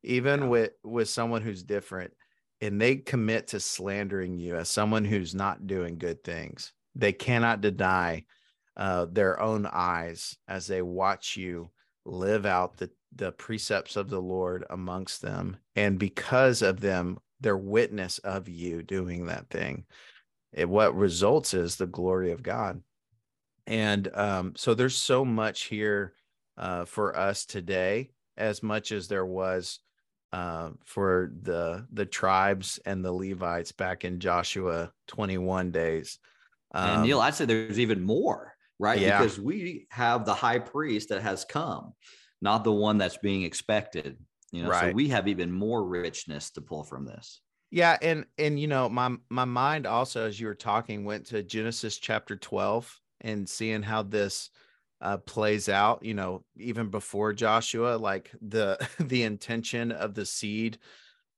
Even 0.04 0.42
yeah. 0.42 0.48
with 0.48 0.72
with 0.84 1.10
someone 1.10 1.42
who's 1.42 1.64
different 1.64 2.14
and 2.62 2.80
they 2.80 2.98
commit 2.98 3.48
to 3.48 3.60
slandering 3.60 4.38
you 4.38 4.56
as 4.56 4.70
someone 4.70 5.04
who's 5.04 5.34
not 5.34 5.68
doing 5.68 5.98
good 5.98 6.24
things. 6.24 6.74
They 6.96 7.12
cannot 7.12 7.62
deny 7.62 8.26
uh, 8.78 9.08
their 9.12 9.40
own 9.42 9.66
eyes 9.66 10.38
as 10.48 10.68
they 10.68 10.82
watch 10.82 11.36
you 11.36 11.72
live 12.06 12.46
out 12.46 12.78
the, 12.78 12.90
the 13.16 13.32
precepts 13.32 13.96
of 13.96 14.10
the 14.10 14.22
Lord 14.22 14.66
amongst 14.70 15.22
them. 15.22 15.58
And 15.76 15.98
because 15.98 16.62
of 16.62 16.80
them, 16.80 17.20
their 17.40 17.58
witness 17.58 18.20
of 18.20 18.48
you 18.48 18.84
doing 18.84 19.26
that 19.26 19.50
thing, 19.50 19.86
it, 20.54 20.70
what 20.70 20.96
results 20.96 21.54
is 21.54 21.76
the 21.76 21.88
glory 21.88 22.32
of 22.32 22.44
God. 22.44 22.82
And 23.66 24.10
um, 24.14 24.54
so 24.56 24.74
there's 24.74 24.96
so 24.96 25.26
much 25.26 25.64
here 25.64 26.14
uh, 26.58 26.86
for 26.86 27.18
us 27.18 27.46
today, 27.46 28.12
as 28.38 28.62
much 28.62 28.92
as 28.92 29.08
there 29.08 29.26
was 29.26 29.80
uh, 30.34 30.72
for 30.86 31.32
the 31.42 31.86
the 31.92 32.06
tribes 32.06 32.80
and 32.86 33.04
the 33.04 33.12
Levites 33.12 33.72
back 33.72 34.06
in 34.06 34.20
Joshua 34.20 34.92
21 35.08 35.72
days. 35.72 36.20
Um, 36.74 36.90
and 36.90 37.04
Neil, 37.04 37.20
I'd 37.20 37.36
say 37.36 37.46
there's 37.46 37.80
even 37.80 38.02
more 38.02 38.56
right? 38.82 39.00
Yeah. 39.00 39.20
Because 39.20 39.40
we 39.40 39.88
have 39.92 40.26
the 40.26 40.34
high 40.34 40.60
priest 40.60 41.10
that 41.10 41.22
has 41.22 41.46
come, 41.46 41.94
not 42.42 42.64
the 42.64 42.72
one 42.72 42.98
that's 42.98 43.18
being 43.18 43.44
expected. 43.44 44.18
You 44.52 44.64
know, 44.64 44.70
right. 44.70 44.90
so 44.90 44.96
we 44.96 45.08
have 45.10 45.30
even 45.30 45.52
more 45.52 45.86
richness 45.86 46.50
to 46.52 46.62
pull 46.62 46.84
from 46.84 47.06
this. 47.06 47.40
Yeah, 47.70 47.98
and 48.02 48.26
and 48.38 48.60
you 48.60 48.68
know, 48.68 48.90
my 48.90 49.16
my 49.30 49.46
mind 49.46 49.86
also 49.86 50.28
as 50.28 50.38
you 50.38 50.48
were 50.48 50.56
talking 50.56 51.06
went 51.06 51.28
to 51.28 51.42
Genesis 51.42 51.98
chapter 51.98 52.36
12 52.36 53.00
and 53.22 53.48
seeing 53.48 53.82
how 53.82 54.04
this 54.04 54.50
uh, 55.02 55.18
plays 55.18 55.68
out, 55.68 56.04
you 56.04 56.14
know, 56.14 56.44
even 56.56 56.90
before 56.90 57.34
Joshua, 57.34 57.98
like 57.98 58.32
the 58.42 58.78
the 59.00 59.24
intention 59.24 59.92
of 59.92 60.14
the 60.14 60.26
seed 60.26 60.78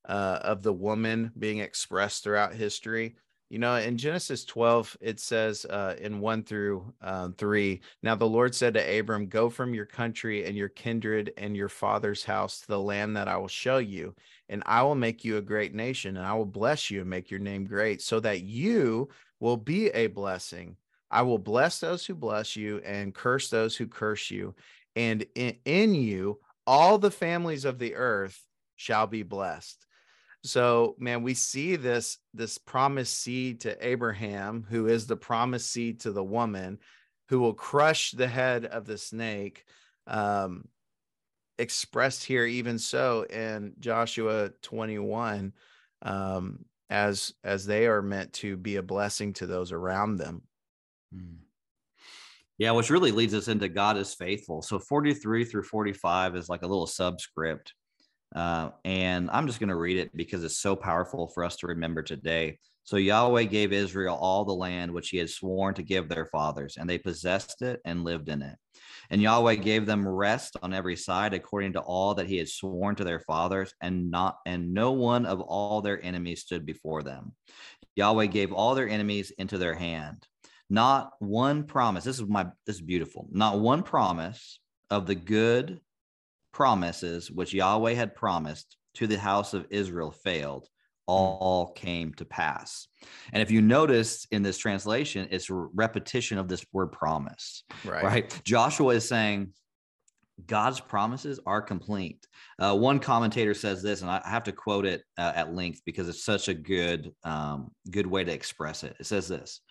uh, 0.08 0.40
of 0.42 0.64
the 0.64 0.74
woman 0.74 1.32
being 1.38 1.60
expressed 1.60 2.24
throughout 2.24 2.54
history. 2.54 3.16
You 3.50 3.60
know, 3.60 3.76
in 3.76 3.98
Genesis 3.98 4.46
12, 4.46 4.98
it 5.00 5.20
says 5.20 5.64
uh, 5.66 5.96
in 6.00 6.20
one 6.20 6.44
through 6.44 6.92
um, 7.02 7.34
three, 7.34 7.82
now 8.02 8.16
the 8.16 8.26
Lord 8.26 8.56
said 8.56 8.74
to 8.74 9.00
Abram, 9.00 9.28
Go 9.28 9.48
from 9.48 9.76
your 9.76 9.86
country 9.86 10.46
and 10.46 10.58
your 10.58 10.70
kindred 10.70 11.32
and 11.38 11.56
your 11.56 11.70
father's 11.70 12.24
house 12.24 12.62
to 12.62 12.68
the 12.68 12.80
land 12.80 13.16
that 13.16 13.28
I 13.28 13.38
will 13.38 13.48
show 13.48 13.78
you, 13.78 14.16
and 14.50 14.64
I 14.66 14.82
will 14.82 14.96
make 14.96 15.24
you 15.24 15.38
a 15.38 15.42
great 15.42 15.76
nation, 15.76 16.18
and 16.18 16.26
I 16.26 16.34
will 16.34 16.48
bless 16.48 16.90
you 16.90 17.02
and 17.02 17.10
make 17.10 17.30
your 17.30 17.42
name 17.42 17.66
great, 17.66 18.02
so 18.02 18.20
that 18.22 18.42
you 18.42 19.10
will 19.40 19.58
be 19.58 19.90
a 19.90 20.08
blessing. 20.08 20.76
I 21.14 21.22
will 21.22 21.38
bless 21.38 21.80
those 21.80 22.06
who 22.06 22.16
bless 22.16 22.56
you 22.56 22.80
and 22.80 23.14
curse 23.14 23.50
those 23.50 23.78
who 23.78 23.86
curse 23.86 24.32
you. 24.32 24.56
And 24.96 25.24
in, 25.36 25.56
in 25.64 25.94
you, 25.94 26.40
all 26.66 26.98
the 26.98 27.12
families 27.12 27.66
of 27.66 27.78
the 27.78 27.94
earth 27.94 28.42
shall 28.78 29.06
be 29.06 29.22
blessed. 29.22 29.86
So, 30.44 30.96
man, 30.98 31.22
we 31.22 31.36
see 31.36 31.76
this 31.76 32.18
this 32.34 32.58
promised 32.58 33.18
seed 33.22 33.62
to 33.62 33.88
Abraham, 33.88 34.66
who 34.68 34.88
is 34.88 35.06
the 35.06 35.16
promised 35.16 35.72
seed 35.72 36.02
to 36.02 36.12
the 36.12 36.24
woman, 36.24 36.80
who 37.30 37.40
will 37.40 37.54
crush 37.54 38.12
the 38.12 38.28
head 38.28 38.66
of 38.66 38.86
the 38.86 38.98
snake. 38.98 39.66
Um, 40.08 40.68
expressed 41.60 42.24
here, 42.24 42.46
even 42.46 42.80
so, 42.80 43.24
in 43.24 43.74
Joshua 43.80 44.50
21, 44.64 45.54
um, 46.02 46.66
as 46.90 47.34
as 47.44 47.66
they 47.68 47.86
are 47.86 48.02
meant 48.02 48.34
to 48.34 48.58
be 48.58 48.78
a 48.78 48.84
blessing 48.84 49.32
to 49.34 49.46
those 49.46 49.72
around 49.72 50.18
them. 50.18 50.42
Hmm. 51.14 51.36
Yeah, 52.58 52.72
which 52.72 52.90
really 52.90 53.12
leads 53.12 53.34
us 53.34 53.48
into 53.48 53.68
God 53.68 53.98
is 53.98 54.14
faithful. 54.14 54.62
So 54.62 54.80
43 54.80 55.46
through 55.46 55.64
45 55.64 56.36
is 56.36 56.50
like 56.50 56.62
a 56.62 56.68
little 56.68 56.88
subscript 56.88 57.74
uh, 58.36 58.70
and 58.84 59.30
I'm 59.32 59.48
just 59.48 59.60
going 59.60 59.70
to 59.70 59.76
read 59.76 59.98
it 59.98 60.16
because 60.16 60.44
it's 60.44 60.58
so 60.58 60.76
powerful 60.76 61.28
for 61.28 61.44
us 61.44 61.56
to 61.58 61.68
remember 61.68 62.02
today. 62.02 62.58
So 62.84 62.98
Yahweh 62.98 63.44
gave 63.44 63.72
Israel 63.72 64.16
all 64.16 64.44
the 64.44 64.54
land 64.54 64.92
which 64.92 65.10
he 65.10 65.18
had 65.18 65.30
sworn 65.30 65.74
to 65.76 65.84
give 65.84 66.10
their 66.10 66.26
fathers, 66.26 66.76
and 66.78 66.90
they 66.90 66.98
possessed 66.98 67.62
it 67.62 67.80
and 67.86 68.04
lived 68.04 68.28
in 68.28 68.42
it. 68.42 68.58
And 69.10 69.22
Yahweh 69.22 69.56
gave 69.56 69.86
them 69.86 70.08
rest 70.08 70.58
on 70.62 70.74
every 70.74 70.98
side 70.98 71.34
according 71.34 71.74
to 71.74 71.80
all 71.80 72.16
that 72.16 72.28
he 72.28 72.38
had 72.38 72.50
sworn 72.50 72.96
to 72.96 73.06
their 73.06 73.22
fathers, 73.22 73.74
and 73.82 74.12
not 74.12 74.38
and 74.46 74.74
no 74.74 74.92
one 74.92 75.26
of 75.26 75.40
all 75.40 75.82
their 75.82 76.04
enemies 76.04 76.42
stood 76.42 76.66
before 76.66 77.04
them. 77.04 77.34
Yahweh 77.96 78.26
gave 78.26 78.52
all 78.52 78.76
their 78.76 78.90
enemies 78.90 79.32
into 79.38 79.58
their 79.58 79.76
hand. 79.76 80.28
Not 80.74 81.12
one 81.20 81.66
promise. 81.66 82.04
This 82.04 82.20
is 82.20 82.28
my 82.28 82.48
this 82.66 82.78
is 82.78 82.82
beautiful. 82.82 83.28
Not 83.32 83.60
one 83.60 83.84
promise 83.84 84.60
of 84.90 85.06
the 85.06 85.14
good 85.14 85.80
promises 86.52 87.30
which 87.30 87.54
Yahweh 87.54 87.94
had 87.94 88.16
promised 88.16 88.76
to 88.96 89.06
the 89.06 89.20
house 89.20 89.54
of 89.54 89.68
Israel 89.70 90.10
failed, 90.10 90.68
all 91.06 91.74
came 91.76 92.12
to 92.16 92.26
pass. 92.26 92.88
And 93.32 93.44
if 93.44 93.52
you 93.52 93.62
notice 93.62 94.26
in 94.32 94.42
this 94.42 94.58
translation, 94.58 95.28
it's 95.30 95.48
repetition 95.52 96.40
of 96.40 96.48
this 96.48 96.66
word 96.72 96.92
promise, 96.92 97.64
right? 97.86 98.04
right? 98.04 98.42
Joshua 98.44 98.96
is 98.96 99.08
saying, 99.08 99.54
God's 100.48 100.80
promises 100.80 101.40
are 101.46 101.62
complete. 101.62 102.26
Uh, 102.58 102.76
one 102.76 102.98
commentator 102.98 103.54
says 103.54 103.84
this, 103.84 104.02
and 104.02 104.10
I 104.10 104.22
have 104.26 104.46
to 104.46 104.52
quote 104.52 104.88
it 104.88 105.04
uh, 105.20 105.34
at 105.36 105.54
length 105.54 105.82
because 105.86 106.10
it's 106.10 106.26
such 106.26 106.48
a 106.48 106.56
good, 106.56 107.12
um, 107.24 107.70
good 107.92 108.08
way 108.08 108.24
to 108.24 108.34
express 108.34 108.84
it. 108.84 108.96
It 109.00 109.06
says 109.06 109.28
this: 109.28 109.62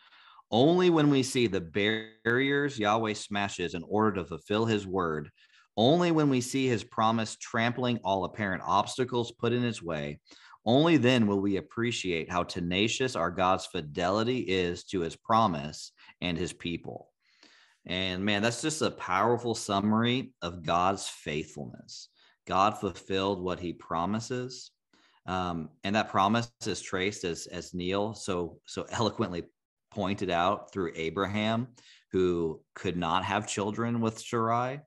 "Only 0.52 0.90
when 0.90 1.10
we 1.10 1.24
see 1.24 1.48
the 1.48 1.60
barriers 1.60 2.78
Yahweh 2.78 3.14
smashes 3.14 3.74
in 3.74 3.82
order 3.88 4.16
to 4.16 4.26
fulfill 4.26 4.66
His 4.66 4.86
word 4.86 5.30
only 5.76 6.10
when 6.10 6.28
we 6.28 6.40
see 6.40 6.66
his 6.66 6.84
promise 6.84 7.36
trampling 7.36 7.98
all 8.04 8.24
apparent 8.24 8.62
obstacles 8.64 9.32
put 9.32 9.52
in 9.52 9.62
his 9.62 9.82
way, 9.82 10.20
only 10.64 10.96
then 10.96 11.26
will 11.26 11.40
we 11.40 11.56
appreciate 11.56 12.30
how 12.30 12.42
tenacious 12.42 13.16
our 13.16 13.30
God's 13.30 13.66
fidelity 13.66 14.40
is 14.40 14.84
to 14.84 15.00
his 15.00 15.16
promise 15.16 15.92
and 16.20 16.36
his 16.38 16.52
people. 16.52 17.08
And 17.86 18.24
man, 18.24 18.42
that's 18.42 18.62
just 18.62 18.82
a 18.82 18.92
powerful 18.92 19.54
summary 19.54 20.34
of 20.40 20.62
God's 20.62 21.08
faithfulness. 21.08 22.10
God 22.46 22.78
fulfilled 22.78 23.42
what 23.42 23.58
he 23.58 23.72
promises. 23.72 24.70
Um, 25.26 25.70
and 25.82 25.96
that 25.96 26.10
promise 26.10 26.50
is 26.64 26.80
traced 26.80 27.24
as, 27.24 27.46
as 27.46 27.74
Neil 27.74 28.14
so, 28.14 28.58
so 28.66 28.86
eloquently 28.90 29.44
pointed 29.94 30.30
out 30.30 30.72
through 30.72 30.92
Abraham, 30.94 31.68
who 32.10 32.60
could 32.74 32.96
not 32.96 33.24
have 33.24 33.46
children 33.46 34.00
with 34.00 34.18
Sarai 34.18 34.80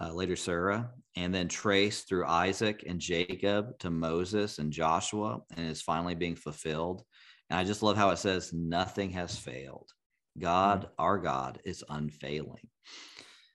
uh, 0.00 0.12
later 0.12 0.36
Sarah, 0.36 0.90
and 1.16 1.34
then 1.34 1.48
traced 1.48 2.08
through 2.08 2.26
Isaac 2.26 2.84
and 2.86 3.00
Jacob 3.00 3.78
to 3.78 3.90
Moses 3.90 4.58
and 4.58 4.72
Joshua, 4.72 5.40
and 5.56 5.70
is 5.70 5.82
finally 5.82 6.14
being 6.14 6.36
fulfilled. 6.36 7.02
And 7.48 7.58
I 7.58 7.64
just 7.64 7.82
love 7.82 7.96
how 7.96 8.10
it 8.10 8.18
says, 8.18 8.52
Nothing 8.52 9.10
has 9.10 9.36
failed. 9.36 9.90
God, 10.38 10.82
mm-hmm. 10.82 10.92
our 10.98 11.18
God, 11.18 11.60
is 11.64 11.84
unfailing. 11.88 12.68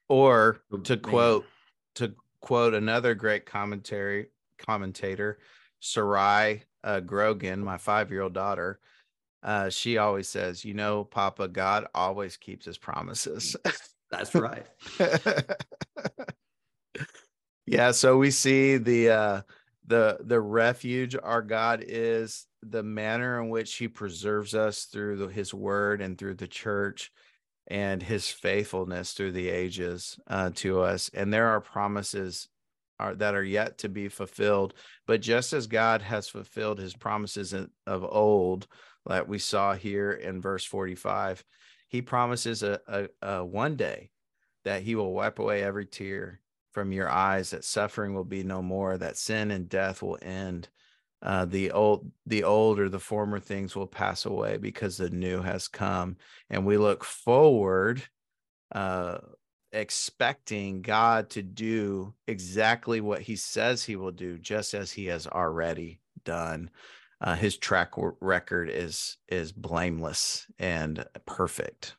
Or 0.10 0.62
Oh, 0.72 0.78
to 0.78 0.98
quote 0.98 1.46
to 1.96 2.14
quote 2.42 2.74
another 2.74 3.14
great 3.14 3.46
commentary 3.46 4.28
commentator, 4.58 5.40
Sarai 5.80 6.64
uh, 6.84 7.00
Grogan, 7.02 7.64
my 7.64 7.78
five 7.78 8.10
year 8.12 8.22
old 8.22 8.34
daughter. 8.34 8.80
Uh, 9.44 9.70
she 9.70 9.98
always 9.98 10.28
says, 10.28 10.64
"You 10.64 10.74
know, 10.74 11.04
Papa, 11.04 11.48
God 11.48 11.88
always 11.94 12.38
keeps 12.38 12.66
His 12.66 12.78
promises." 12.78 13.56
That's 14.12 14.36
right. 14.36 14.66
yeah 17.66 17.92
so 17.92 18.18
we 18.18 18.30
see 18.32 18.78
the 18.78 19.10
uh 19.10 19.42
the 19.88 20.18
the 20.22 20.40
refuge 20.40 21.16
our 21.22 21.42
god 21.42 21.84
is 21.88 22.46
the 22.62 22.84
manner 22.84 23.42
in 23.42 23.50
which 23.50 23.76
he 23.76 23.88
preserves 23.88 24.54
us 24.54 24.84
through 24.86 25.18
the, 25.18 25.28
his 25.28 25.54
word 25.54 26.02
and 26.02 26.18
through 26.18 26.36
the 26.36 26.48
church 26.48 27.12
and 27.68 28.04
his 28.04 28.28
faithfulness 28.28 29.14
through 29.14 29.32
the 29.32 29.50
ages 29.50 30.20
uh, 30.28 30.50
to 30.54 30.82
us 30.82 31.10
and 31.14 31.34
there 31.34 31.48
are 31.48 31.62
promises 31.62 32.50
are 33.00 33.16
that 33.16 33.36
are 33.36 33.44
yet 33.44 33.78
to 33.78 33.90
be 33.90 34.10
fulfilled 34.10 34.74
but 35.08 35.22
just 35.22 35.54
as 35.54 35.66
god 35.68 36.02
has 36.02 36.28
fulfilled 36.28 36.78
his 36.78 36.96
promises 36.96 37.54
of 37.88 38.04
old 38.04 38.68
like 39.06 39.28
we 39.28 39.40
saw 39.40 39.74
here 39.74 40.12
in 40.12 40.42
verse 40.42 40.64
45 40.64 41.44
he 41.92 42.02
promises 42.02 42.64
a, 42.64 42.80
a, 42.88 43.08
a 43.22 43.46
one 43.46 43.76
day 43.76 44.12
that 44.64 44.82
he 44.82 44.96
will 44.96 45.14
wipe 45.14 45.40
away 45.40 45.62
every 45.62 45.86
tear 45.86 46.40
from 46.72 46.94
your 46.94 47.10
eyes 47.10 47.50
that 47.50 47.66
suffering 47.66 48.14
will 48.14 48.24
be 48.24 48.44
no 48.44 48.62
more 48.62 48.98
that 48.98 49.18
sin 49.18 49.52
and 49.52 49.68
death 49.68 50.02
will 50.02 50.18
end. 50.22 50.70
Uh, 51.22 51.46
the 51.46 51.70
old 51.72 52.10
the 52.26 52.44
old 52.44 52.80
or 52.80 52.90
the 52.90 52.98
former 53.00 53.40
things 53.40 53.76
will 53.76 53.86
pass 53.86 54.26
away 54.26 54.58
because 54.58 54.98
the 54.98 55.10
new 55.10 55.42
has 55.42 55.68
come. 55.68 56.16
And 56.50 56.66
we 56.66 56.78
look 56.78 57.04
forward 57.04 58.02
uh 58.74 59.18
expecting 59.74 60.82
god 60.82 61.30
to 61.30 61.42
do 61.42 62.14
exactly 62.28 63.00
what 63.02 63.22
he 63.22 63.36
says 63.36 63.84
he 63.84 63.96
will 63.96 64.12
do 64.12 64.38
just 64.38 64.74
as 64.74 64.92
he 64.92 65.06
has 65.06 65.28
already 65.28 66.00
done 66.26 66.70
uh, 67.22 67.36
his 67.36 67.58
track 67.58 67.92
record 68.20 68.70
is 68.70 69.18
is 69.30 69.52
blameless 69.52 70.48
and 70.60 71.06
perfect 71.26 71.96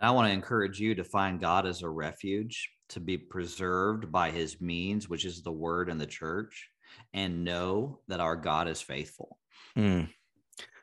And 0.00 0.08
I 0.08 0.12
want 0.12 0.28
to 0.28 0.32
encourage 0.32 0.80
you 0.80 0.94
to 0.94 1.04
find 1.04 1.40
God 1.40 1.66
as 1.66 1.82
a 1.82 1.88
refuge, 1.88 2.70
to 2.90 3.00
be 3.00 3.18
preserved 3.18 4.10
by 4.12 4.30
his 4.30 4.60
means, 4.60 5.08
which 5.08 5.24
is 5.24 5.42
the 5.42 5.52
word 5.52 5.90
and 5.90 6.00
the 6.00 6.06
church, 6.06 6.68
and 7.12 7.44
know 7.44 8.00
that 8.08 8.20
our 8.20 8.36
God 8.36 8.68
is 8.68 8.80
faithful. 8.80 9.38
Hmm. 9.74 10.04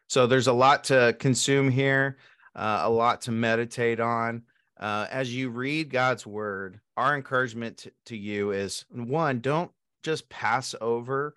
So 0.07 0.27
there's 0.27 0.47
a 0.47 0.53
lot 0.53 0.83
to 0.85 1.15
consume 1.19 1.69
here, 1.69 2.17
uh, 2.55 2.81
a 2.83 2.89
lot 2.89 3.21
to 3.21 3.31
meditate 3.31 3.99
on. 3.99 4.43
Uh, 4.79 5.07
as 5.09 5.33
you 5.33 5.49
read 5.49 5.89
God's 5.89 6.27
word, 6.27 6.79
our 6.97 7.15
encouragement 7.15 7.77
to, 7.77 7.91
to 8.07 8.17
you 8.17 8.51
is 8.51 8.85
one, 8.89 9.39
don't 9.39 9.71
just 10.03 10.29
pass 10.29 10.75
over 10.81 11.35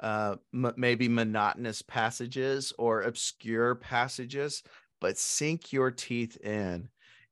uh, 0.00 0.36
m- 0.52 0.74
maybe 0.76 1.08
monotonous 1.08 1.82
passages 1.82 2.72
or 2.78 3.02
obscure 3.02 3.74
passages, 3.74 4.62
but 5.00 5.18
sink 5.18 5.72
your 5.72 5.90
teeth 5.90 6.36
in 6.44 6.88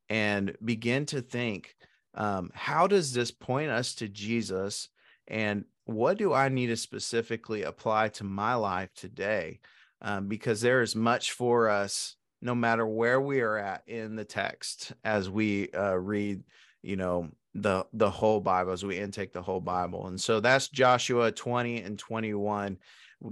and 0.09 0.57
begin 0.65 1.07
to 1.07 1.23
think 1.23 1.75
um, 2.15 2.51
how 2.55 2.87
does 2.87 3.13
this 3.13 3.31
point 3.31 3.71
us 3.71 3.95
to 3.97 4.09
Jesus? 4.09 4.89
And 5.29 5.65
what 5.85 6.19
do 6.19 6.33
I 6.33 6.49
need 6.49 6.67
to 6.67 6.77
specifically 6.77 7.63
apply 7.63 8.09
to 8.11 8.25
my 8.25 8.55
life 8.55 8.91
today? 8.95 9.61
Um, 10.01 10.29
because 10.29 10.61
there 10.61 10.83
is 10.83 10.97
much 10.97 11.33
for 11.33 11.69
us 11.69 12.17
no 12.41 12.55
matter 12.55 12.87
where 12.87 13.21
we 13.21 13.41
are 13.41 13.57
at 13.57 13.83
in 13.87 14.17
the 14.17 14.25
text 14.25 14.93
as 15.05 15.31
we 15.31 15.71
uh, 15.71 15.95
read, 15.95 16.43
you 16.83 16.97
know, 16.97 17.31
the 17.55 17.87
the 17.93 18.11
whole 18.11 18.41
Bible 18.41 18.73
as 18.73 18.85
we 18.85 18.99
intake 18.99 19.33
the 19.33 19.43
whole 19.43 19.61
Bible. 19.61 20.07
And 20.07 20.21
so 20.21 20.41
that's 20.41 20.69
Joshua 20.69 21.33
20 21.33 21.83
and 21.83 21.99
21. 21.99 22.79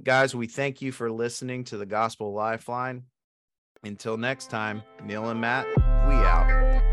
Guys, 0.03 0.35
we 0.35 0.47
thank 0.47 0.83
you 0.83 0.93
for 0.93 1.11
listening 1.11 1.65
to 1.65 1.77
the 1.77 1.87
Gospel 1.87 2.33
Lifeline. 2.33 3.05
Until 3.83 4.17
next 4.17 4.51
time, 4.51 4.83
Neil 5.05 5.31
and 5.31 5.41
Matt, 5.41 5.67
we 6.07 6.15
out. 6.15 6.90